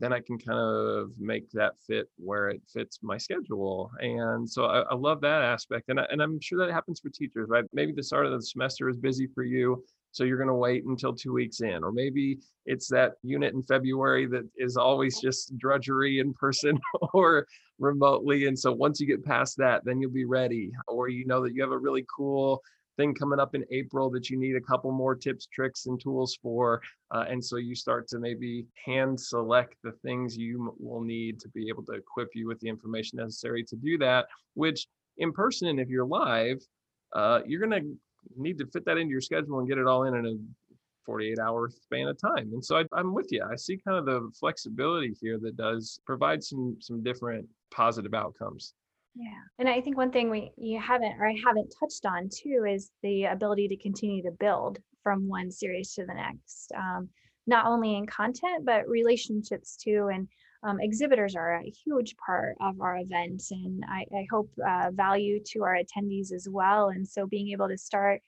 then 0.00 0.12
I 0.12 0.20
can 0.20 0.38
kind 0.38 0.58
of 0.58 1.10
make 1.18 1.50
that 1.52 1.74
fit 1.86 2.08
where 2.16 2.48
it 2.48 2.62
fits 2.72 2.98
my 3.02 3.18
schedule. 3.18 3.90
And 4.00 4.48
so 4.48 4.64
I, 4.64 4.80
I 4.80 4.94
love 4.94 5.20
that 5.20 5.42
aspect. 5.42 5.90
And, 5.90 6.00
I, 6.00 6.06
and 6.10 6.22
I'm 6.22 6.40
sure 6.40 6.58
that 6.58 6.72
happens 6.72 7.00
for 7.00 7.10
teachers, 7.10 7.48
right? 7.50 7.64
Maybe 7.72 7.92
the 7.92 8.02
start 8.02 8.26
of 8.26 8.32
the 8.32 8.42
semester 8.42 8.88
is 8.88 8.96
busy 8.96 9.28
for 9.34 9.44
you. 9.44 9.84
So 10.12 10.24
you're 10.24 10.38
going 10.38 10.48
to 10.48 10.54
wait 10.54 10.84
until 10.86 11.14
two 11.14 11.32
weeks 11.32 11.60
in, 11.60 11.84
or 11.84 11.92
maybe 11.92 12.38
it's 12.66 12.88
that 12.88 13.12
unit 13.22 13.54
in 13.54 13.62
February 13.62 14.26
that 14.26 14.48
is 14.56 14.76
always 14.76 15.20
just 15.20 15.56
drudgery 15.56 16.18
in 16.18 16.32
person 16.34 16.80
or 17.14 17.46
remotely. 17.78 18.46
And 18.46 18.58
so 18.58 18.72
once 18.72 18.98
you 19.00 19.06
get 19.06 19.24
past 19.24 19.56
that, 19.58 19.84
then 19.84 20.00
you'll 20.00 20.10
be 20.10 20.24
ready, 20.24 20.72
or 20.88 21.08
you 21.08 21.26
know 21.26 21.42
that 21.44 21.54
you 21.54 21.62
have 21.62 21.70
a 21.70 21.78
really 21.78 22.04
cool 22.14 22.60
thing 23.00 23.14
coming 23.14 23.40
up 23.40 23.54
in 23.54 23.64
April 23.70 24.10
that 24.10 24.28
you 24.28 24.38
need 24.38 24.56
a 24.56 24.60
couple 24.60 24.92
more 24.92 25.14
tips, 25.14 25.46
tricks, 25.46 25.86
and 25.86 26.00
tools 26.00 26.38
for. 26.42 26.82
Uh, 27.10 27.24
and 27.28 27.42
so 27.42 27.56
you 27.56 27.74
start 27.74 28.06
to 28.08 28.18
maybe 28.18 28.66
hand 28.84 29.18
select 29.18 29.76
the 29.82 29.92
things 30.04 30.36
you 30.36 30.74
will 30.78 31.00
need 31.00 31.40
to 31.40 31.48
be 31.48 31.68
able 31.68 31.82
to 31.84 31.92
equip 31.92 32.28
you 32.34 32.46
with 32.46 32.60
the 32.60 32.68
information 32.68 33.18
necessary 33.18 33.64
to 33.64 33.76
do 33.76 33.96
that, 33.98 34.26
which 34.54 34.86
in 35.18 35.32
person, 35.32 35.68
and 35.68 35.80
if 35.80 35.88
you're 35.88 36.06
live, 36.06 36.58
uh, 37.14 37.40
you're 37.46 37.66
going 37.66 37.82
to 37.82 37.96
need 38.36 38.58
to 38.58 38.66
fit 38.66 38.84
that 38.84 38.98
into 38.98 39.10
your 39.10 39.20
schedule 39.20 39.58
and 39.58 39.68
get 39.68 39.78
it 39.78 39.86
all 39.86 40.04
in 40.04 40.14
in 40.14 40.26
a 40.26 40.34
48 41.06 41.38
hour 41.38 41.70
span 41.70 42.06
of 42.08 42.18
time. 42.20 42.50
And 42.52 42.64
so 42.64 42.76
I, 42.78 42.84
I'm 42.92 43.14
with 43.14 43.28
you. 43.30 43.42
I 43.50 43.56
see 43.56 43.78
kind 43.78 43.98
of 43.98 44.04
the 44.04 44.30
flexibility 44.38 45.14
here 45.20 45.38
that 45.42 45.56
does 45.56 45.98
provide 46.06 46.44
some 46.44 46.76
some 46.80 47.02
different 47.02 47.48
positive 47.70 48.14
outcomes. 48.14 48.74
Yeah. 49.14 49.42
And 49.58 49.68
I 49.68 49.80
think 49.80 49.96
one 49.96 50.12
thing 50.12 50.30
we 50.30 50.52
you 50.56 50.80
haven't 50.80 51.16
or 51.18 51.26
I 51.26 51.36
haven't 51.44 51.74
touched 51.78 52.06
on 52.06 52.28
too 52.28 52.64
is 52.68 52.90
the 53.02 53.24
ability 53.24 53.68
to 53.68 53.76
continue 53.76 54.22
to 54.22 54.30
build 54.30 54.78
from 55.02 55.28
one 55.28 55.50
series 55.50 55.94
to 55.94 56.06
the 56.06 56.14
next. 56.14 56.72
Um, 56.76 57.08
not 57.46 57.66
only 57.66 57.96
in 57.96 58.06
content, 58.06 58.64
but 58.64 58.88
relationships 58.88 59.76
too. 59.76 60.08
And 60.12 60.28
um, 60.62 60.78
exhibitors 60.80 61.34
are 61.34 61.56
a 61.56 61.72
huge 61.84 62.14
part 62.24 62.54
of 62.60 62.80
our 62.80 62.98
event 62.98 63.42
and 63.50 63.82
I, 63.88 64.04
I 64.14 64.26
hope 64.30 64.50
uh, 64.64 64.90
value 64.92 65.40
to 65.52 65.64
our 65.64 65.76
attendees 65.76 66.32
as 66.32 66.46
well. 66.50 66.88
And 66.90 67.06
so 67.06 67.26
being 67.26 67.48
able 67.48 67.68
to 67.68 67.78
start 67.78 68.20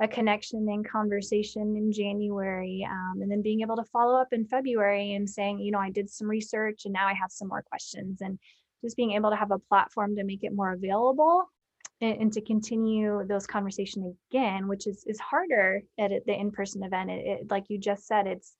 a 0.00 0.08
connection 0.08 0.66
and 0.70 0.88
conversation 0.88 1.76
in 1.76 1.92
January, 1.92 2.86
um, 2.90 3.20
and 3.20 3.30
then 3.30 3.42
being 3.42 3.60
able 3.60 3.76
to 3.76 3.84
follow 3.84 4.18
up 4.18 4.28
in 4.32 4.46
February 4.46 5.12
and 5.12 5.28
saying, 5.28 5.58
you 5.58 5.70
know, 5.70 5.78
I 5.78 5.90
did 5.90 6.08
some 6.08 6.26
research 6.26 6.82
and 6.86 6.94
now 6.94 7.06
I 7.06 7.12
have 7.12 7.30
some 7.30 7.48
more 7.48 7.62
questions, 7.62 8.22
and 8.22 8.38
just 8.82 8.96
being 8.96 9.12
able 9.12 9.30
to 9.30 9.36
have 9.36 9.50
a 9.50 9.58
platform 9.58 10.16
to 10.16 10.24
make 10.24 10.44
it 10.44 10.54
more 10.54 10.72
available 10.72 11.44
and, 12.00 12.20
and 12.20 12.32
to 12.32 12.40
continue 12.40 13.24
those 13.26 13.46
conversations 13.46 14.14
again, 14.30 14.68
which 14.68 14.86
is 14.86 15.04
is 15.06 15.18
harder 15.20 15.82
at 15.98 16.10
the 16.26 16.34
in-person 16.34 16.82
event. 16.82 17.10
It, 17.10 17.26
it, 17.26 17.50
like 17.50 17.64
you 17.68 17.78
just 17.78 18.06
said, 18.06 18.26
it's 18.26 18.56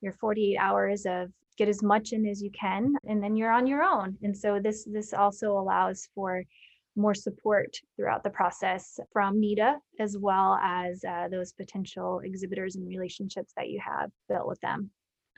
your 0.00 0.12
48 0.12 0.56
hours 0.58 1.06
of 1.06 1.30
get 1.56 1.68
as 1.68 1.82
much 1.82 2.12
in 2.12 2.26
as 2.26 2.42
you 2.42 2.50
can, 2.50 2.94
and 3.08 3.22
then 3.22 3.36
you're 3.36 3.52
on 3.52 3.66
your 3.66 3.82
own. 3.82 4.16
And 4.22 4.36
so 4.36 4.60
this 4.60 4.84
this 4.90 5.12
also 5.12 5.58
allows 5.58 6.08
for 6.14 6.42
more 6.96 7.14
support 7.14 7.76
throughout 7.96 8.22
the 8.22 8.30
process 8.30 9.00
from 9.12 9.40
NETA, 9.40 9.78
as 9.98 10.16
well 10.16 10.58
as 10.62 11.02
uh, 11.04 11.28
those 11.28 11.52
potential 11.52 12.20
exhibitors 12.24 12.76
and 12.76 12.86
relationships 12.86 13.52
that 13.56 13.68
you 13.68 13.80
have 13.84 14.10
built 14.28 14.46
with 14.46 14.60
them. 14.60 14.90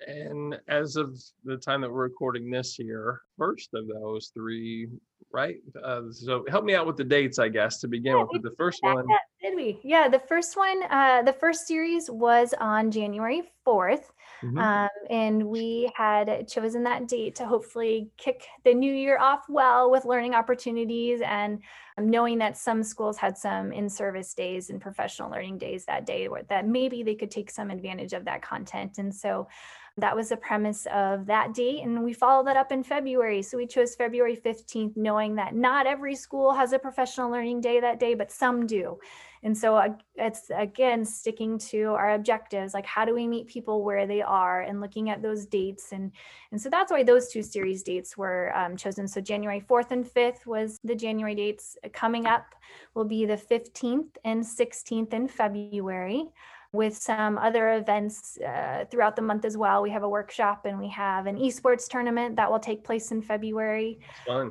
And 0.06 0.58
as 0.68 0.96
of 0.96 1.18
the 1.44 1.56
time 1.56 1.80
that 1.80 1.90
we're 1.90 2.02
recording 2.02 2.50
this 2.50 2.78
year, 2.78 3.22
first 3.38 3.70
of 3.74 3.86
those 3.88 4.30
three, 4.34 4.88
right? 5.32 5.56
Uh, 5.82 6.02
so 6.10 6.44
help 6.48 6.64
me 6.64 6.74
out 6.74 6.86
with 6.86 6.96
the 6.96 7.04
dates, 7.04 7.38
I 7.38 7.48
guess, 7.48 7.80
to 7.80 7.88
begin 7.88 8.16
yeah, 8.16 8.24
with. 8.30 8.42
The 8.42 8.54
first 8.56 8.82
one. 8.82 9.06
Did 9.42 9.56
we? 9.56 9.80
Yeah, 9.82 10.08
the 10.08 10.18
first 10.18 10.56
one, 10.56 10.82
uh, 10.90 11.22
the 11.22 11.32
first 11.32 11.66
series 11.66 12.10
was 12.10 12.54
on 12.60 12.90
January 12.90 13.42
4th. 13.66 14.04
Mm-hmm. 14.42 14.58
Um, 14.58 14.88
and 15.08 15.46
we 15.46 15.90
had 15.94 16.46
chosen 16.46 16.82
that 16.84 17.08
date 17.08 17.34
to 17.36 17.46
hopefully 17.46 18.10
kick 18.18 18.46
the 18.64 18.74
new 18.74 18.92
year 18.92 19.18
off 19.18 19.44
well 19.48 19.90
with 19.90 20.04
learning 20.04 20.34
opportunities 20.34 21.20
and 21.24 21.62
knowing 21.98 22.38
that 22.38 22.58
some 22.58 22.82
schools 22.82 23.16
had 23.16 23.38
some 23.38 23.72
in-service 23.72 24.34
days 24.34 24.68
and 24.68 24.80
professional 24.80 25.30
learning 25.30 25.56
days 25.56 25.86
that 25.86 26.04
day 26.04 26.28
where 26.28 26.42
that 26.44 26.68
maybe 26.68 27.02
they 27.02 27.14
could 27.14 27.30
take 27.30 27.50
some 27.50 27.70
advantage 27.70 28.12
of 28.12 28.26
that 28.26 28.42
content. 28.42 28.98
And 28.98 29.14
so 29.14 29.48
that 29.98 30.14
was 30.14 30.28
the 30.28 30.36
premise 30.36 30.86
of 30.92 31.24
that 31.26 31.54
date. 31.54 31.82
And 31.82 32.04
we 32.04 32.12
followed 32.12 32.46
that 32.46 32.56
up 32.56 32.70
in 32.70 32.82
February. 32.82 33.40
So 33.42 33.56
we 33.56 33.66
chose 33.66 33.94
February 33.94 34.36
15th, 34.36 34.94
knowing 34.94 35.36
that 35.36 35.54
not 35.54 35.86
every 35.86 36.14
school 36.14 36.52
has 36.52 36.72
a 36.72 36.78
professional 36.78 37.30
learning 37.30 37.62
day 37.62 37.80
that 37.80 37.98
day, 37.98 38.14
but 38.14 38.30
some 38.30 38.66
do. 38.66 38.98
And 39.42 39.56
so 39.56 39.96
it's 40.16 40.50
again 40.54 41.04
sticking 41.04 41.56
to 41.70 41.92
our 41.92 42.14
objectives 42.14 42.74
like 42.74 42.84
how 42.84 43.04
do 43.04 43.14
we 43.14 43.26
meet 43.26 43.46
people 43.46 43.84
where 43.84 44.06
they 44.06 44.20
are 44.20 44.62
and 44.62 44.80
looking 44.80 45.08
at 45.08 45.22
those 45.22 45.46
dates. 45.46 45.92
And, 45.92 46.10
and 46.50 46.60
so 46.60 46.68
that's 46.68 46.90
why 46.90 47.02
those 47.02 47.28
two 47.28 47.42
series 47.42 47.82
dates 47.82 48.18
were 48.18 48.54
um, 48.56 48.76
chosen. 48.76 49.06
So 49.06 49.20
January 49.20 49.60
4th 49.60 49.92
and 49.92 50.04
5th 50.04 50.46
was 50.46 50.78
the 50.84 50.94
January 50.94 51.34
dates. 51.34 51.76
Coming 51.92 52.26
up 52.26 52.54
will 52.94 53.04
be 53.04 53.24
the 53.24 53.36
15th 53.36 54.16
and 54.24 54.42
16th 54.42 55.14
in 55.14 55.28
February 55.28 56.26
with 56.76 56.96
some 56.96 57.38
other 57.38 57.72
events 57.74 58.38
uh, 58.38 58.84
throughout 58.90 59.16
the 59.16 59.22
month 59.22 59.44
as 59.44 59.56
well. 59.56 59.82
We 59.82 59.90
have 59.90 60.02
a 60.02 60.08
workshop 60.08 60.66
and 60.66 60.78
we 60.78 60.88
have 60.90 61.26
an 61.26 61.36
esports 61.36 61.88
tournament 61.88 62.36
that 62.36 62.50
will 62.50 62.60
take 62.60 62.84
place 62.84 63.10
in 63.10 63.22
February. 63.22 63.98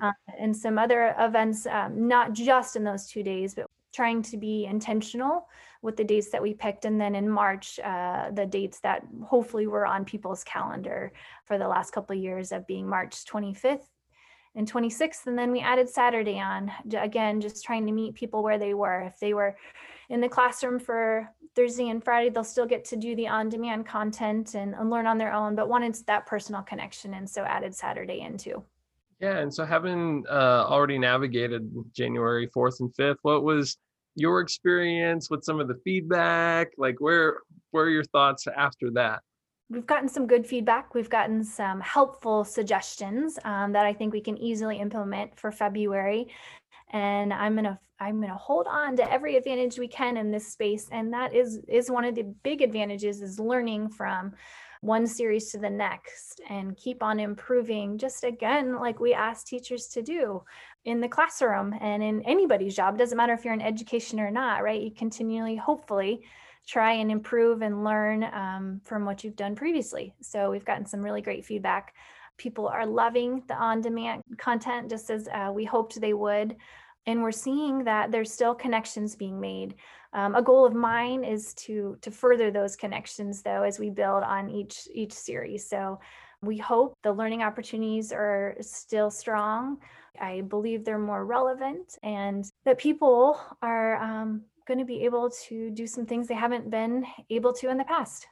Uh, 0.02 0.12
and 0.40 0.56
some 0.56 0.78
other 0.78 1.16
events, 1.20 1.66
um, 1.68 2.08
not 2.08 2.34
just 2.34 2.76
in 2.76 2.84
those 2.84 3.08
two 3.08 3.24
days, 3.24 3.54
but 3.54 3.68
trying 3.94 4.22
to 4.22 4.38
be 4.38 4.66
intentional 4.66 5.48
with 5.82 5.96
the 5.96 6.04
dates 6.04 6.30
that 6.32 6.42
we 6.42 6.54
picked. 6.54 6.84
And 6.84 7.00
then 7.00 7.16
in 7.16 7.30
March, 7.30 7.80
uh, 7.80 8.32
the 8.32 8.46
dates 8.46 8.80
that 8.82 9.04
hopefully 9.24 9.68
were 9.68 9.86
on 9.86 10.04
people's 10.04 10.44
calendar 10.44 11.14
for 11.46 11.58
the 11.58 11.68
last 11.68 11.92
couple 11.92 12.16
of 12.16 12.22
years 12.22 12.52
of 12.52 12.68
being 12.68 12.90
March 12.90 13.24
25th 13.24 13.88
and 14.56 14.70
26th. 14.70 15.28
And 15.28 15.38
then 15.38 15.52
we 15.52 15.62
added 15.62 15.88
Saturday 15.88 16.40
on, 16.40 16.72
again, 16.98 17.40
just 17.40 17.64
trying 17.64 17.86
to 17.86 17.92
meet 17.92 18.16
people 18.16 18.44
where 18.44 18.58
they 18.58 18.74
were. 18.74 19.02
If 19.02 19.20
they 19.20 19.34
were 19.34 19.56
in 20.10 20.22
the 20.22 20.30
classroom 20.30 20.80
for 20.80 21.30
Thursday 21.56 21.90
and 21.90 22.04
Friday, 22.04 22.30
they'll 22.30 22.44
still 22.44 22.66
get 22.66 22.86
to 22.86 22.96
do 22.96 23.16
the 23.16 23.28
on 23.28 23.50
demand 23.50 23.86
content 23.86 24.56
and, 24.56 24.76
and 24.76 24.90
learn 24.90 25.08
on 25.08 25.18
their 25.18 25.34
own, 25.34 25.56
but 25.56 25.70
wanted 25.70 25.96
that 26.08 26.26
personal 26.26 26.62
connection. 26.62 27.14
And 27.14 27.30
so 27.30 27.44
added 27.44 27.74
Saturday 27.74 28.22
in 28.22 28.38
too. 28.38 28.64
Yeah. 29.20 29.38
And 29.38 29.54
so 29.54 29.66
having 29.66 30.26
uh, 30.30 30.66
already 30.68 31.00
navigated 31.00 31.72
January 31.94 32.50
4th 32.56 32.82
and 32.82 32.94
5th, 32.94 33.18
what 33.22 33.44
was 33.44 33.78
your 34.16 34.42
experience 34.42 35.30
with 35.30 35.44
some 35.44 35.60
of 35.60 35.68
the 35.68 35.80
feedback? 35.84 36.72
Like 36.78 37.00
where, 37.00 37.40
where 37.72 37.86
are 37.86 37.90
your 37.90 38.04
thoughts 38.04 38.46
after 38.48 38.92
that? 38.92 39.22
We've 39.70 39.86
gotten 39.86 40.08
some 40.08 40.28
good 40.28 40.46
feedback. 40.46 40.94
We've 40.94 41.10
gotten 41.10 41.44
some 41.44 41.82
helpful 41.82 42.44
suggestions 42.44 43.40
um, 43.44 43.72
that 43.72 43.86
I 43.86 43.94
think 43.94 44.14
we 44.14 44.22
can 44.22 44.38
easily 44.38 44.80
implement 44.80 45.40
for 45.40 45.52
February. 45.52 46.28
And 46.92 47.34
i'm 47.34 47.56
gonna 47.56 47.80
i'm 48.00 48.22
gonna 48.22 48.38
hold 48.38 48.68
on 48.68 48.96
to 48.96 49.12
every 49.12 49.36
advantage 49.36 49.80
we 49.80 49.88
can 49.88 50.18
in 50.18 50.32
this 50.32 50.52
space. 50.52 50.88
And 50.92 51.12
that 51.14 51.34
is 51.34 51.62
is 51.68 51.90
one 51.90 52.06
of 52.06 52.16
the 52.16 52.34
big 52.44 52.62
advantages 52.62 53.22
is 53.22 53.40
learning 53.40 53.90
from 53.90 54.34
one 54.82 55.08
series 55.08 55.52
to 55.52 55.58
the 55.58 55.70
next 55.70 56.42
and 56.48 56.78
keep 56.78 57.02
on 57.02 57.20
improving 57.20 57.98
just 57.98 58.24
again 58.24 58.76
like 58.76 59.00
we 59.00 59.16
ask 59.16 59.48
teachers 59.48 59.88
to 59.88 60.04
do 60.04 60.44
in 60.84 61.02
the 61.02 61.08
classroom 61.08 61.74
and 61.82 62.04
in 62.04 62.22
anybody's 62.22 62.76
job. 62.76 62.98
Doesn't 62.98 63.18
matter 63.18 63.34
if 63.34 63.44
you're 63.44 63.54
in 63.54 63.62
education 63.62 64.20
or 64.20 64.30
not 64.30 64.64
right? 64.64 64.82
You 64.82 64.92
continually 64.92 65.56
hopefully 65.56 66.22
try 66.68 66.94
and 66.94 67.12
improve 67.12 67.62
and 67.62 67.84
learn 67.84 68.24
um, 68.26 68.82
from 68.84 69.06
what 69.06 69.24
you've 69.24 69.36
done 69.36 69.56
previously 69.56 70.14
so 70.22 70.50
we've 70.50 70.66
gotten 70.66 70.86
some 70.86 71.02
really 71.02 71.22
great 71.22 71.46
feedback 71.46 71.94
People 72.38 72.68
are 72.68 72.86
loving 72.86 73.44
the 73.48 73.56
on 73.56 73.82
demand 73.82 74.22
content 74.38 74.90
just 74.90 75.10
as 75.10 75.28
uh, 75.30 75.52
we 75.54 75.64
hoped 75.64 76.00
they 76.00 76.14
would. 76.14 76.58
And 77.08 77.22
we're 77.22 77.32
seeing 77.32 77.84
that 77.86 78.12
there's 78.12 78.32
still 78.32 78.54
connections 78.54 79.16
being 79.16 79.40
made. 79.40 79.76
Um, 80.12 80.36
a 80.36 80.42
goal 80.42 80.66
of 80.66 80.74
mine 80.74 81.24
is 81.24 81.54
to 81.66 81.98
to 82.02 82.12
further 82.12 82.52
those 82.52 82.76
connections 82.76 83.42
though 83.42 83.64
as 83.64 83.80
we 83.80 83.90
build 83.90 84.24
on 84.24 84.50
each 84.50 84.88
each 84.94 85.14
series. 85.14 85.70
So 85.70 86.00
we 86.42 86.58
hope 86.58 86.98
the 87.04 87.14
learning 87.14 87.42
opportunities 87.42 88.12
are 88.12 88.58
still 88.60 89.10
strong. 89.10 89.78
I 90.20 90.42
believe 90.42 90.84
they're 90.84 90.98
more 90.98 91.26
relevant 91.26 91.98
and 92.04 92.46
that 92.66 92.78
people 92.78 93.40
are 93.62 93.96
um, 94.02 94.42
going 94.66 94.80
to 94.80 94.86
be 94.86 95.04
able 95.04 95.30
to 95.48 95.70
do 95.72 95.88
some 95.88 96.06
things 96.06 96.28
they 96.28 96.34
haven't 96.36 96.70
been 96.70 97.06
able 97.30 97.54
to 97.54 97.70
in 97.70 97.78
the 97.78 97.84
past 97.84 98.28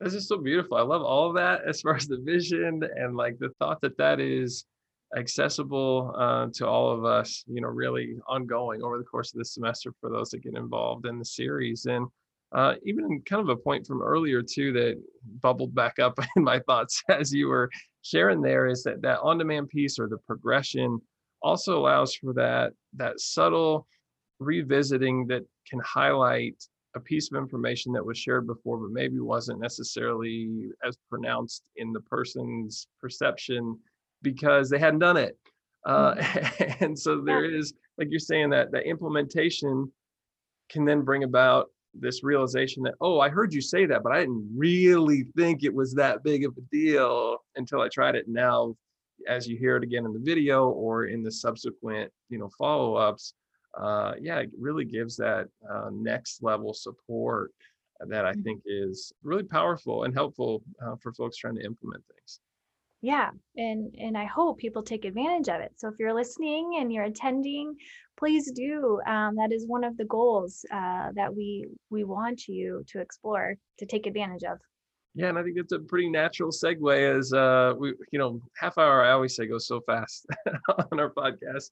that's 0.00 0.12
just 0.12 0.28
so 0.28 0.36
beautiful. 0.36 0.76
I 0.76 0.82
love 0.82 1.02
all 1.02 1.28
of 1.28 1.36
that 1.36 1.62
as 1.66 1.80
far 1.80 1.96
as 1.96 2.06
the 2.06 2.18
vision 2.18 2.82
and 2.96 3.16
like 3.16 3.38
the 3.38 3.50
thought 3.58 3.80
that 3.80 3.96
that 3.96 4.20
is 4.20 4.66
accessible 5.16 6.14
uh, 6.18 6.48
to 6.54 6.66
all 6.66 6.92
of 6.92 7.04
us, 7.04 7.44
you 7.46 7.60
know, 7.60 7.68
really 7.68 8.16
ongoing 8.28 8.82
over 8.82 8.98
the 8.98 9.04
course 9.04 9.32
of 9.32 9.38
the 9.38 9.44
semester 9.44 9.92
for 10.00 10.10
those 10.10 10.30
that 10.30 10.42
get 10.42 10.54
involved 10.54 11.06
in 11.06 11.18
the 11.18 11.24
series. 11.24 11.86
And 11.86 12.06
uh, 12.52 12.74
even 12.84 13.22
kind 13.22 13.40
of 13.40 13.48
a 13.48 13.56
point 13.56 13.86
from 13.86 14.02
earlier 14.02 14.42
too 14.42 14.72
that 14.72 15.02
bubbled 15.40 15.74
back 15.74 15.98
up 15.98 16.18
in 16.36 16.44
my 16.44 16.58
thoughts 16.60 17.02
as 17.08 17.32
you 17.32 17.48
were 17.48 17.70
sharing 18.02 18.40
there 18.40 18.66
is 18.66 18.82
that 18.84 19.02
that 19.02 19.20
on-demand 19.20 19.68
piece 19.68 19.98
or 19.98 20.08
the 20.08 20.18
progression 20.18 21.00
also 21.42 21.78
allows 21.78 22.14
for 22.14 22.32
that 22.32 22.72
that 22.94 23.18
subtle 23.18 23.86
revisiting 24.38 25.26
that 25.28 25.42
can 25.68 25.80
highlight 25.80 26.62
a 26.94 27.00
piece 27.00 27.30
of 27.30 27.36
information 27.36 27.92
that 27.92 28.04
was 28.04 28.18
shared 28.18 28.46
before, 28.46 28.78
but 28.78 28.90
maybe 28.90 29.20
wasn't 29.20 29.60
necessarily 29.60 30.70
as 30.86 30.96
pronounced 31.10 31.62
in 31.76 31.92
the 31.92 32.00
person's 32.00 32.88
perception 33.00 33.78
because 34.22 34.70
they 34.70 34.78
hadn't 34.78 35.00
done 35.00 35.16
it. 35.16 35.36
Uh, 35.84 36.14
mm-hmm. 36.14 36.72
and 36.84 36.98
so 36.98 37.20
there 37.20 37.44
is, 37.44 37.74
like 37.98 38.08
you're 38.10 38.18
saying, 38.18 38.50
that 38.50 38.72
the 38.72 38.80
implementation 38.80 39.90
can 40.70 40.84
then 40.84 41.02
bring 41.02 41.22
about 41.22 41.70
this 41.94 42.24
realization 42.24 42.82
that, 42.82 42.94
oh, 43.00 43.20
I 43.20 43.28
heard 43.28 43.54
you 43.54 43.60
say 43.60 43.86
that, 43.86 44.02
but 44.02 44.12
I 44.12 44.20
didn't 44.20 44.50
really 44.56 45.24
think 45.36 45.62
it 45.62 45.74
was 45.74 45.94
that 45.94 46.22
big 46.22 46.44
of 46.44 46.56
a 46.56 46.60
deal 46.72 47.38
until 47.56 47.80
I 47.80 47.88
tried 47.88 48.16
it. 48.16 48.26
Now, 48.26 48.74
as 49.28 49.46
you 49.46 49.56
hear 49.56 49.76
it 49.76 49.82
again 49.82 50.04
in 50.04 50.12
the 50.12 50.20
video 50.20 50.68
or 50.68 51.06
in 51.06 51.22
the 51.22 51.32
subsequent, 51.32 52.10
you 52.28 52.38
know, 52.38 52.50
follow-ups, 52.58 53.34
uh, 53.76 54.14
yeah, 54.20 54.38
it 54.38 54.50
really 54.58 54.84
gives 54.84 55.16
that 55.16 55.48
uh, 55.70 55.90
next 55.92 56.42
level 56.42 56.72
support 56.72 57.52
that 58.00 58.24
I 58.24 58.32
mm-hmm. 58.32 58.42
think 58.42 58.62
is 58.66 59.12
really 59.22 59.42
powerful 59.42 60.04
and 60.04 60.14
helpful 60.14 60.62
uh, 60.84 60.96
for 61.02 61.12
folks 61.12 61.36
trying 61.36 61.56
to 61.56 61.64
implement 61.64 62.04
things. 62.14 62.40
yeah 63.02 63.30
and 63.56 63.94
and 63.98 64.16
i 64.16 64.24
hope 64.24 64.58
people 64.58 64.82
take 64.82 65.04
advantage 65.04 65.48
of 65.48 65.60
it 65.60 65.72
so 65.76 65.88
if 65.88 65.94
you're 65.98 66.14
listening 66.14 66.78
and 66.78 66.90
you're 66.90 67.04
attending 67.04 67.74
please 68.18 68.50
do 68.52 69.00
um, 69.06 69.36
that 69.36 69.52
is 69.52 69.66
one 69.66 69.84
of 69.84 69.96
the 69.98 70.04
goals 70.06 70.64
uh, 70.72 71.08
that 71.14 71.34
we 71.34 71.66
we 71.90 72.04
want 72.04 72.48
you 72.48 72.82
to 72.86 73.00
explore 73.00 73.54
to 73.78 73.86
take 73.86 74.06
advantage 74.06 74.44
of 74.44 74.58
yeah 75.16 75.28
and 75.28 75.38
i 75.38 75.42
think 75.42 75.56
it's 75.56 75.72
a 75.72 75.78
pretty 75.78 76.08
natural 76.08 76.50
segue 76.50 77.18
as 77.18 77.32
uh 77.32 77.74
we 77.76 77.94
you 78.12 78.18
know 78.18 78.40
half 78.56 78.78
hour 78.78 79.02
i 79.02 79.10
always 79.10 79.34
say 79.34 79.46
goes 79.46 79.66
so 79.66 79.80
fast 79.80 80.26
on 80.92 81.00
our 81.00 81.10
podcast 81.10 81.70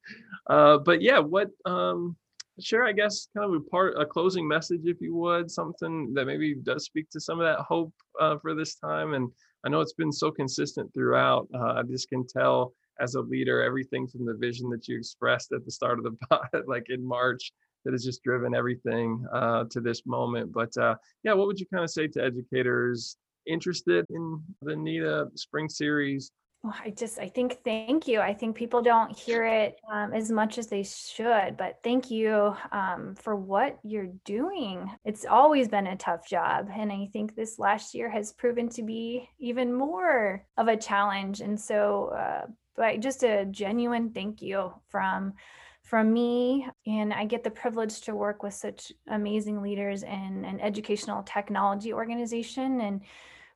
uh 0.50 0.78
but 0.78 1.00
yeah 1.00 1.18
what 1.18 1.50
um 1.64 2.16
share 2.60 2.84
i 2.84 2.92
guess 2.92 3.28
kind 3.36 3.54
of 3.54 3.60
a 3.60 3.64
part 3.70 3.94
a 4.00 4.06
closing 4.06 4.48
message 4.48 4.82
if 4.84 5.00
you 5.00 5.14
would 5.14 5.50
something 5.50 6.12
that 6.14 6.26
maybe 6.26 6.54
does 6.54 6.84
speak 6.84 7.08
to 7.10 7.20
some 7.20 7.38
of 7.40 7.46
that 7.46 7.62
hope 7.64 7.92
uh, 8.20 8.36
for 8.38 8.54
this 8.54 8.76
time 8.76 9.14
and 9.14 9.30
I 9.64 9.70
know 9.70 9.80
it's 9.80 9.94
been 9.94 10.12
so 10.12 10.30
consistent 10.30 10.92
throughout. 10.92 11.48
Uh, 11.54 11.74
I 11.78 11.82
just 11.82 12.10
can 12.10 12.26
tell 12.26 12.74
as 13.00 13.14
a 13.14 13.20
leader 13.20 13.62
everything 13.62 14.06
from 14.06 14.26
the 14.26 14.34
vision 14.34 14.68
that 14.70 14.86
you 14.86 14.96
expressed 14.96 15.52
at 15.52 15.64
the 15.64 15.70
start 15.70 15.98
of 15.98 16.04
the 16.04 16.16
pod, 16.28 16.48
like 16.66 16.90
in 16.90 17.04
March, 17.04 17.50
that 17.84 17.92
has 17.92 18.04
just 18.04 18.22
driven 18.22 18.54
everything 18.54 19.24
uh, 19.32 19.64
to 19.70 19.80
this 19.80 20.06
moment. 20.06 20.52
But 20.52 20.76
uh, 20.76 20.96
yeah, 21.22 21.32
what 21.32 21.46
would 21.46 21.58
you 21.58 21.66
kind 21.66 21.82
of 21.82 21.90
say 21.90 22.06
to 22.08 22.22
educators 22.22 23.16
interested 23.46 24.06
in 24.10 24.42
the 24.62 24.76
NETA 24.76 25.28
Spring 25.34 25.68
Series? 25.68 26.30
Well, 26.62 26.74
I 26.82 26.90
just, 26.90 27.18
I 27.18 27.28
think, 27.28 27.58
thank 27.62 28.08
you. 28.08 28.20
I 28.20 28.32
think 28.32 28.56
people 28.56 28.80
don't 28.80 29.14
hear 29.14 29.44
it 29.44 29.78
um, 29.92 30.14
as 30.14 30.30
much 30.30 30.56
as 30.56 30.68
they 30.68 30.82
should, 30.82 31.58
but 31.58 31.78
thank 31.84 32.10
you 32.10 32.56
um, 32.72 33.14
for 33.16 33.36
what 33.36 33.78
you're 33.82 34.12
doing. 34.24 34.90
It's 35.04 35.26
always 35.26 35.68
been 35.68 35.88
a 35.88 35.96
tough 35.96 36.26
job. 36.26 36.70
And 36.74 36.90
I 36.90 37.10
think 37.12 37.34
this 37.34 37.58
last 37.58 37.94
year 37.94 38.08
has 38.08 38.32
proven 38.32 38.70
to 38.70 38.82
be 38.82 39.28
even 39.38 39.74
more 39.74 40.46
of 40.56 40.68
a 40.68 40.76
challenge. 40.76 41.42
And 41.42 41.60
so, 41.60 42.14
uh, 42.16 42.46
but 42.76 43.00
just 43.00 43.22
a 43.22 43.44
genuine 43.44 44.10
thank 44.10 44.42
you 44.42 44.72
from 44.88 45.34
from 45.82 46.12
me 46.12 46.66
and 46.86 47.12
i 47.12 47.24
get 47.24 47.44
the 47.44 47.50
privilege 47.50 48.00
to 48.00 48.14
work 48.14 48.42
with 48.42 48.54
such 48.54 48.90
amazing 49.08 49.62
leaders 49.62 50.02
in 50.02 50.44
an 50.44 50.58
educational 50.60 51.22
technology 51.22 51.92
organization 51.92 52.80
and 52.80 53.02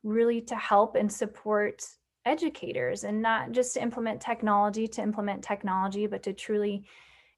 really 0.03 0.41
to 0.43 0.57
help 0.57 0.95
and 0.95 1.13
support 1.13 1.85
educators 2.25 3.05
and 3.05 3.23
not 3.23 3.53
just 3.53 3.75
to 3.75 3.83
implement 3.83 4.21
technology 4.21 4.87
to 4.87 5.03
implement 5.03 5.43
technology, 5.43 6.07
but 6.07 6.23
to 6.23 6.33
truly 6.33 6.85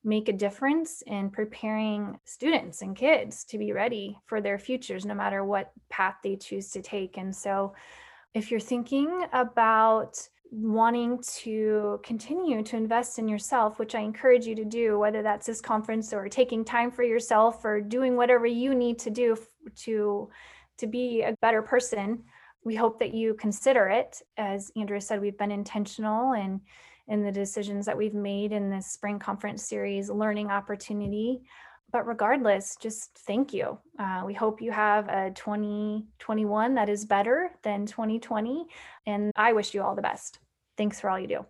make 0.02 0.28
a 0.28 0.32
difference 0.32 1.02
in 1.06 1.30
preparing 1.30 2.18
students 2.24 2.82
and 2.82 2.96
kids 2.96 3.44
to 3.44 3.58
be 3.58 3.72
ready 3.72 4.18
for 4.26 4.40
their 4.40 4.58
futures, 4.58 5.04
no 5.04 5.14
matter 5.14 5.44
what 5.44 5.72
path 5.90 6.16
they 6.22 6.36
choose 6.36 6.70
to 6.70 6.80
take. 6.80 7.18
And 7.18 7.34
so, 7.34 7.74
if 8.32 8.50
you're 8.50 8.60
thinking 8.60 9.24
about 9.32 10.16
wanting 10.52 11.22
to 11.22 12.00
continue 12.02 12.62
to 12.62 12.76
invest 12.76 13.18
in 13.18 13.28
yourself, 13.28 13.78
which 13.78 13.94
I 13.94 14.00
encourage 14.00 14.46
you 14.46 14.54
to 14.56 14.64
do, 14.64 14.98
whether 14.98 15.22
that's 15.22 15.46
this 15.46 15.60
conference 15.60 16.12
or 16.12 16.28
taking 16.28 16.64
time 16.64 16.90
for 16.90 17.02
yourself 17.02 17.64
or 17.64 17.80
doing 17.80 18.16
whatever 18.16 18.46
you 18.46 18.74
need 18.74 18.98
to 19.00 19.10
do 19.10 19.36
to 19.76 20.28
to 20.78 20.86
be 20.86 21.22
a 21.22 21.36
better 21.42 21.60
person 21.60 22.24
we 22.64 22.74
hope 22.74 22.98
that 22.98 23.14
you 23.14 23.34
consider 23.34 23.88
it. 23.88 24.20
As 24.36 24.70
Andrea 24.76 25.00
said, 25.00 25.20
we've 25.20 25.38
been 25.38 25.50
intentional 25.50 26.34
in, 26.34 26.60
in 27.08 27.22
the 27.24 27.32
decisions 27.32 27.86
that 27.86 27.96
we've 27.96 28.14
made 28.14 28.52
in 28.52 28.70
this 28.70 28.86
spring 28.86 29.18
conference 29.18 29.64
series 29.64 30.10
learning 30.10 30.50
opportunity. 30.50 31.42
But 31.92 32.06
regardless, 32.06 32.76
just 32.80 33.18
thank 33.26 33.52
you. 33.52 33.78
Uh, 33.98 34.22
we 34.24 34.34
hope 34.34 34.62
you 34.62 34.70
have 34.70 35.08
a 35.08 35.32
2021 35.34 36.74
that 36.74 36.88
is 36.88 37.04
better 37.04 37.50
than 37.62 37.86
2020. 37.86 38.66
And 39.06 39.32
I 39.34 39.52
wish 39.52 39.74
you 39.74 39.82
all 39.82 39.96
the 39.96 40.02
best. 40.02 40.38
Thanks 40.76 41.00
for 41.00 41.10
all 41.10 41.18
you 41.18 41.26
do. 41.26 41.46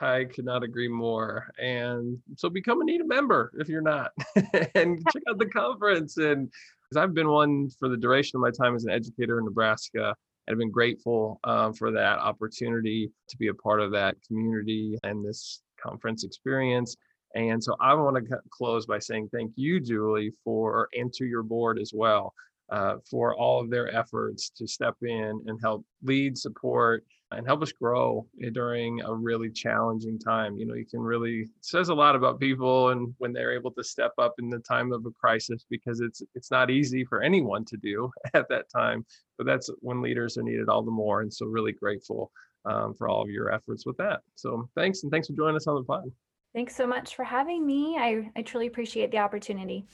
I 0.00 0.24
could 0.24 0.44
not 0.44 0.62
agree 0.62 0.88
more. 0.88 1.52
And 1.58 2.18
so 2.36 2.48
become 2.48 2.80
a 2.80 2.84
NETA 2.84 3.04
member 3.04 3.52
if 3.58 3.68
you're 3.68 3.82
not, 3.82 4.12
and 4.74 5.02
check 5.12 5.22
out 5.28 5.38
the 5.38 5.46
conference. 5.46 6.16
And 6.16 6.50
because 6.88 7.02
I've 7.02 7.14
been 7.14 7.28
one 7.28 7.68
for 7.78 7.88
the 7.88 7.96
duration 7.96 8.36
of 8.36 8.40
my 8.40 8.50
time 8.50 8.74
as 8.74 8.84
an 8.84 8.90
educator 8.90 9.38
in 9.38 9.44
Nebraska, 9.44 10.14
I've 10.50 10.58
been 10.58 10.70
grateful 10.70 11.38
um, 11.44 11.72
for 11.72 11.92
that 11.92 12.18
opportunity 12.18 13.12
to 13.28 13.36
be 13.36 13.48
a 13.48 13.54
part 13.54 13.80
of 13.80 13.92
that 13.92 14.16
community 14.26 14.98
and 15.04 15.24
this 15.24 15.62
conference 15.80 16.24
experience. 16.24 16.96
And 17.36 17.62
so 17.62 17.76
I 17.80 17.94
want 17.94 18.16
to 18.16 18.38
close 18.50 18.84
by 18.84 18.98
saying 18.98 19.28
thank 19.32 19.52
you, 19.54 19.78
Julie, 19.78 20.32
for 20.42 20.88
and 20.92 21.12
to 21.12 21.24
your 21.24 21.44
board 21.44 21.78
as 21.78 21.92
well 21.94 22.34
uh, 22.70 22.96
for 23.08 23.36
all 23.36 23.60
of 23.60 23.70
their 23.70 23.94
efforts 23.94 24.50
to 24.56 24.66
step 24.66 24.96
in 25.02 25.40
and 25.46 25.60
help 25.62 25.84
lead, 26.02 26.36
support, 26.36 27.04
and 27.32 27.46
help 27.46 27.62
us 27.62 27.72
grow 27.72 28.26
during 28.52 29.00
a 29.02 29.14
really 29.14 29.50
challenging 29.50 30.18
time. 30.18 30.56
You 30.56 30.66
know, 30.66 30.74
you 30.74 30.84
can 30.84 31.00
really 31.00 31.48
says 31.60 31.88
a 31.88 31.94
lot 31.94 32.16
about 32.16 32.40
people 32.40 32.90
and 32.90 33.14
when 33.18 33.32
they're 33.32 33.52
able 33.54 33.70
to 33.72 33.84
step 33.84 34.12
up 34.18 34.34
in 34.38 34.50
the 34.50 34.58
time 34.58 34.92
of 34.92 35.06
a 35.06 35.10
crisis 35.10 35.64
because 35.70 36.00
it's 36.00 36.22
it's 36.34 36.50
not 36.50 36.70
easy 36.70 37.04
for 37.04 37.22
anyone 37.22 37.64
to 37.66 37.76
do 37.76 38.10
at 38.34 38.48
that 38.48 38.68
time. 38.68 39.04
But 39.38 39.46
that's 39.46 39.70
when 39.80 40.02
leaders 40.02 40.36
are 40.36 40.42
needed 40.42 40.68
all 40.68 40.82
the 40.82 40.90
more. 40.90 41.20
And 41.22 41.32
so 41.32 41.46
really 41.46 41.72
grateful 41.72 42.32
um, 42.64 42.94
for 42.94 43.08
all 43.08 43.22
of 43.22 43.30
your 43.30 43.52
efforts 43.52 43.86
with 43.86 43.96
that. 43.98 44.20
So 44.34 44.68
thanks 44.74 45.02
and 45.02 45.12
thanks 45.12 45.28
for 45.28 45.34
joining 45.34 45.56
us 45.56 45.66
on 45.66 45.76
the 45.76 45.84
pod. 45.84 46.10
Thanks 46.52 46.74
so 46.74 46.86
much 46.86 47.14
for 47.14 47.24
having 47.24 47.64
me. 47.64 47.96
I, 47.96 48.30
I 48.34 48.42
truly 48.42 48.66
appreciate 48.66 49.12
the 49.12 49.18
opportunity. 49.18 49.86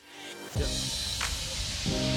Yep. 0.58 2.15